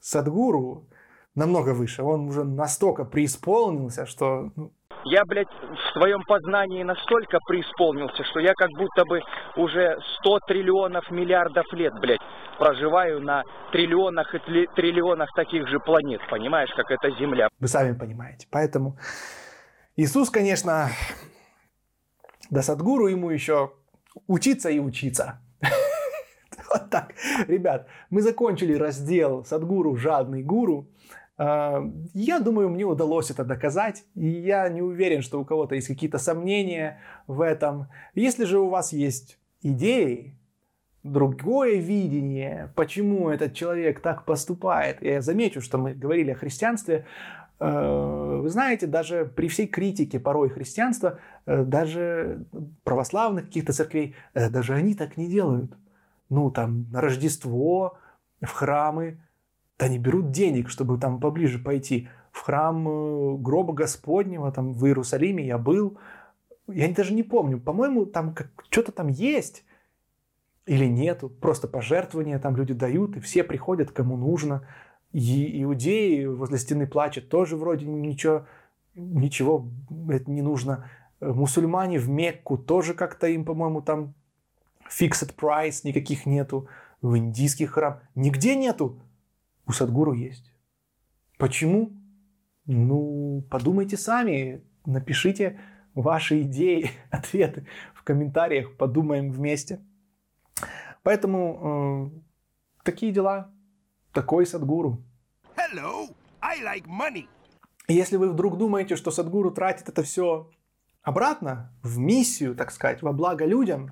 Садгуру 0.00 0.88
намного 1.34 1.74
выше. 1.74 2.02
Он 2.02 2.28
уже 2.28 2.44
настолько 2.44 3.04
преисполнился, 3.04 4.06
что... 4.06 4.52
Ну... 4.56 4.72
я, 5.06 5.24
блядь, 5.24 5.48
в 5.48 5.92
своем 5.98 6.22
познании 6.24 6.82
настолько 6.82 7.38
преисполнился, 7.46 8.24
что 8.24 8.40
я 8.40 8.52
как 8.54 8.70
будто 8.70 9.04
бы 9.04 9.20
уже 9.56 9.96
100 10.20 10.40
триллионов 10.48 11.10
миллиардов 11.10 11.64
лет, 11.72 11.92
блядь, 12.00 12.20
проживаю 12.58 13.20
на 13.20 13.44
триллионах 13.72 14.34
и 14.34 14.38
тли- 14.38 14.66
триллионах 14.74 15.28
таких 15.36 15.68
же 15.68 15.78
планет, 15.78 16.20
понимаешь, 16.28 16.70
как 16.74 16.90
эта 16.90 17.10
Земля. 17.18 17.48
Вы 17.60 17.68
сами 17.68 17.96
понимаете. 17.96 18.48
Поэтому 18.50 18.98
Иисус, 19.96 20.28
конечно, 20.30 20.88
да 22.50 22.62
Садгуру 22.62 23.06
ему 23.06 23.30
еще 23.30 23.72
учиться 24.26 24.70
и 24.70 24.78
учиться. 24.78 25.40
Вот 26.68 26.90
так. 26.90 27.12
Ребят, 27.46 27.86
мы 28.10 28.22
закончили 28.22 28.74
раздел 28.74 29.44
Садгуру 29.44 29.96
«Жадный 29.96 30.42
гуру». 30.42 30.88
А, 31.38 31.82
Я 32.14 32.40
думаю, 32.40 32.68
мне 32.68 32.84
удалось 32.84 33.30
это 33.30 33.44
доказать, 33.44 34.04
и 34.14 34.26
я 34.26 34.68
не 34.68 34.82
уверен, 34.82 35.22
что 35.22 35.40
у 35.40 35.44
кого-то 35.44 35.74
есть 35.74 35.88
какие-то 35.88 36.18
сомнения 36.18 37.00
в 37.26 37.40
этом. 37.40 37.88
Если 38.14 38.44
же 38.44 38.58
у 38.58 38.68
вас 38.68 38.92
есть 38.92 39.38
идеи, 39.62 40.36
другое 41.02 41.76
видение, 41.76 42.72
почему 42.74 43.28
этот 43.30 43.54
человек 43.54 44.00
так 44.00 44.24
поступает. 44.24 45.02
Я 45.02 45.20
замечу, 45.20 45.60
что 45.60 45.78
мы 45.78 45.94
говорили 45.94 46.32
о 46.32 46.34
христианстве. 46.34 47.06
Э, 47.60 48.38
Вы 48.42 48.48
знаете, 48.48 48.86
даже 48.86 49.24
при 49.24 49.48
всей 49.48 49.66
критике 49.66 50.18
порой 50.18 50.48
христианства, 50.48 51.18
э, 51.46 51.64
даже 51.64 52.44
православных 52.84 53.46
каких-то 53.46 53.72
церквей, 53.72 54.14
э, 54.34 54.50
даже 54.50 54.74
они 54.74 54.94
так 54.94 55.16
не 55.16 55.28
делают. 55.28 55.72
Ну, 56.28 56.50
там, 56.50 56.86
на 56.90 57.00
Рождество, 57.00 57.98
в 58.40 58.50
храмы, 58.50 59.18
да 59.78 59.88
не 59.88 59.98
берут 59.98 60.30
денег, 60.30 60.68
чтобы 60.68 60.98
там 60.98 61.20
поближе 61.20 61.58
пойти. 61.58 62.08
В 62.32 62.40
храм 62.40 62.88
э, 62.88 63.36
гроба 63.38 63.72
Господнего, 63.72 64.50
там 64.52 64.72
в 64.72 64.86
Иерусалиме 64.86 65.46
я 65.46 65.58
был. 65.58 65.98
Я 66.68 66.92
даже 66.92 67.14
не 67.14 67.22
помню, 67.22 67.60
по-моему, 67.60 68.06
там 68.06 68.34
как, 68.34 68.50
что-то 68.70 68.92
там 68.92 69.08
есть 69.08 69.64
или 70.66 70.86
нету. 70.86 71.28
Просто 71.28 71.68
пожертвования 71.68 72.38
там 72.38 72.56
люди 72.56 72.74
дают, 72.74 73.16
и 73.16 73.20
все 73.20 73.44
приходят, 73.44 73.92
кому 73.92 74.16
нужно. 74.16 74.66
И 75.12 75.62
иудеи 75.62 76.26
возле 76.26 76.58
стены 76.58 76.86
плачут, 76.86 77.28
тоже 77.28 77.56
вроде 77.56 77.86
ничего, 77.86 78.46
ничего 78.94 79.68
это 80.08 80.30
не 80.30 80.42
нужно. 80.42 80.90
Мусульмане 81.20 81.98
в 81.98 82.08
Мекку 82.08 82.58
тоже 82.58 82.92
как-то 82.92 83.26
им, 83.26 83.44
по-моему, 83.44 83.80
там 83.80 84.14
fixed 84.90 85.34
price 85.36 85.80
никаких 85.84 86.26
нету. 86.26 86.68
В 87.00 87.16
индийских 87.16 87.72
храм 87.72 88.00
нигде 88.14 88.56
нету. 88.56 88.98
У 89.66 89.72
Садгуру 89.72 90.12
есть. 90.12 90.52
Почему? 91.38 91.92
Ну, 92.66 93.44
подумайте 93.50 93.96
сами, 93.96 94.64
напишите 94.84 95.60
ваши 95.94 96.42
идеи, 96.42 96.90
ответы 97.10 97.66
в 97.94 98.02
комментариях, 98.02 98.76
подумаем 98.76 99.30
вместе. 99.30 99.84
Поэтому 101.02 102.12
э, 102.14 102.84
такие 102.84 103.12
дела, 103.12 103.52
такой 104.12 104.46
Садгуру. 104.46 105.04
Hello, 105.56 106.14
I 106.40 106.60
like 106.60 106.86
money. 106.86 107.26
Если 107.88 108.16
вы 108.16 108.30
вдруг 108.30 108.58
думаете, 108.58 108.96
что 108.96 109.10
Садгуру 109.10 109.50
тратит 109.50 109.88
это 109.88 110.02
все 110.02 110.50
обратно, 111.02 111.72
в 111.82 111.98
миссию, 111.98 112.56
так 112.56 112.72
сказать, 112.72 113.02
во 113.02 113.12
благо 113.12 113.44
людям, 113.44 113.90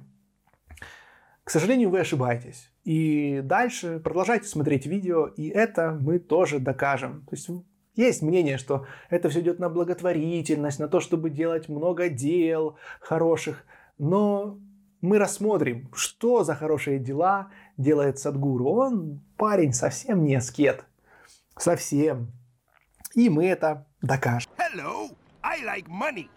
к 1.45 1.51
сожалению, 1.51 1.91
вы 1.91 2.01
ошибаетесь. 2.01 2.74
И 2.85 3.41
дальше 3.43 3.99
продолжайте 3.99 4.47
смотреть 4.47 4.87
видео, 4.87 5.27
и 5.27 5.49
это 5.49 5.99
мы 5.99 6.19
тоже 6.19 6.59
докажем. 6.59 7.25
То 7.27 7.35
есть 7.35 7.49
есть 7.97 8.23
мнение, 8.23 8.59
что 8.59 8.87
это 9.09 9.29
все 9.31 9.41
идет 9.41 9.59
на 9.59 9.69
благотворительность, 9.69 10.79
на 10.79 10.89
то, 10.89 11.01
чтобы 11.01 11.31
делать 11.31 11.69
много 11.69 12.09
дел 12.09 12.77
хороших, 13.01 13.65
но 13.99 14.59
мы 15.01 15.19
рассмотрим, 15.19 15.91
что 15.95 16.45
за 16.45 16.55
хорошие 16.55 16.99
дела 16.99 17.51
делает 17.77 18.19
Садгуру. 18.19 18.69
Он 18.69 19.21
парень 19.37 19.73
совсем 19.73 20.25
не 20.25 20.35
аскет. 20.35 20.85
Совсем. 21.57 22.33
И 23.15 23.31
мы 23.31 23.47
это 23.47 23.87
докажем. 24.03 24.51
Hello, 24.59 25.09
I 25.43 25.63
like 25.63 25.89
money. 25.89 26.29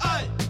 I 0.00 0.45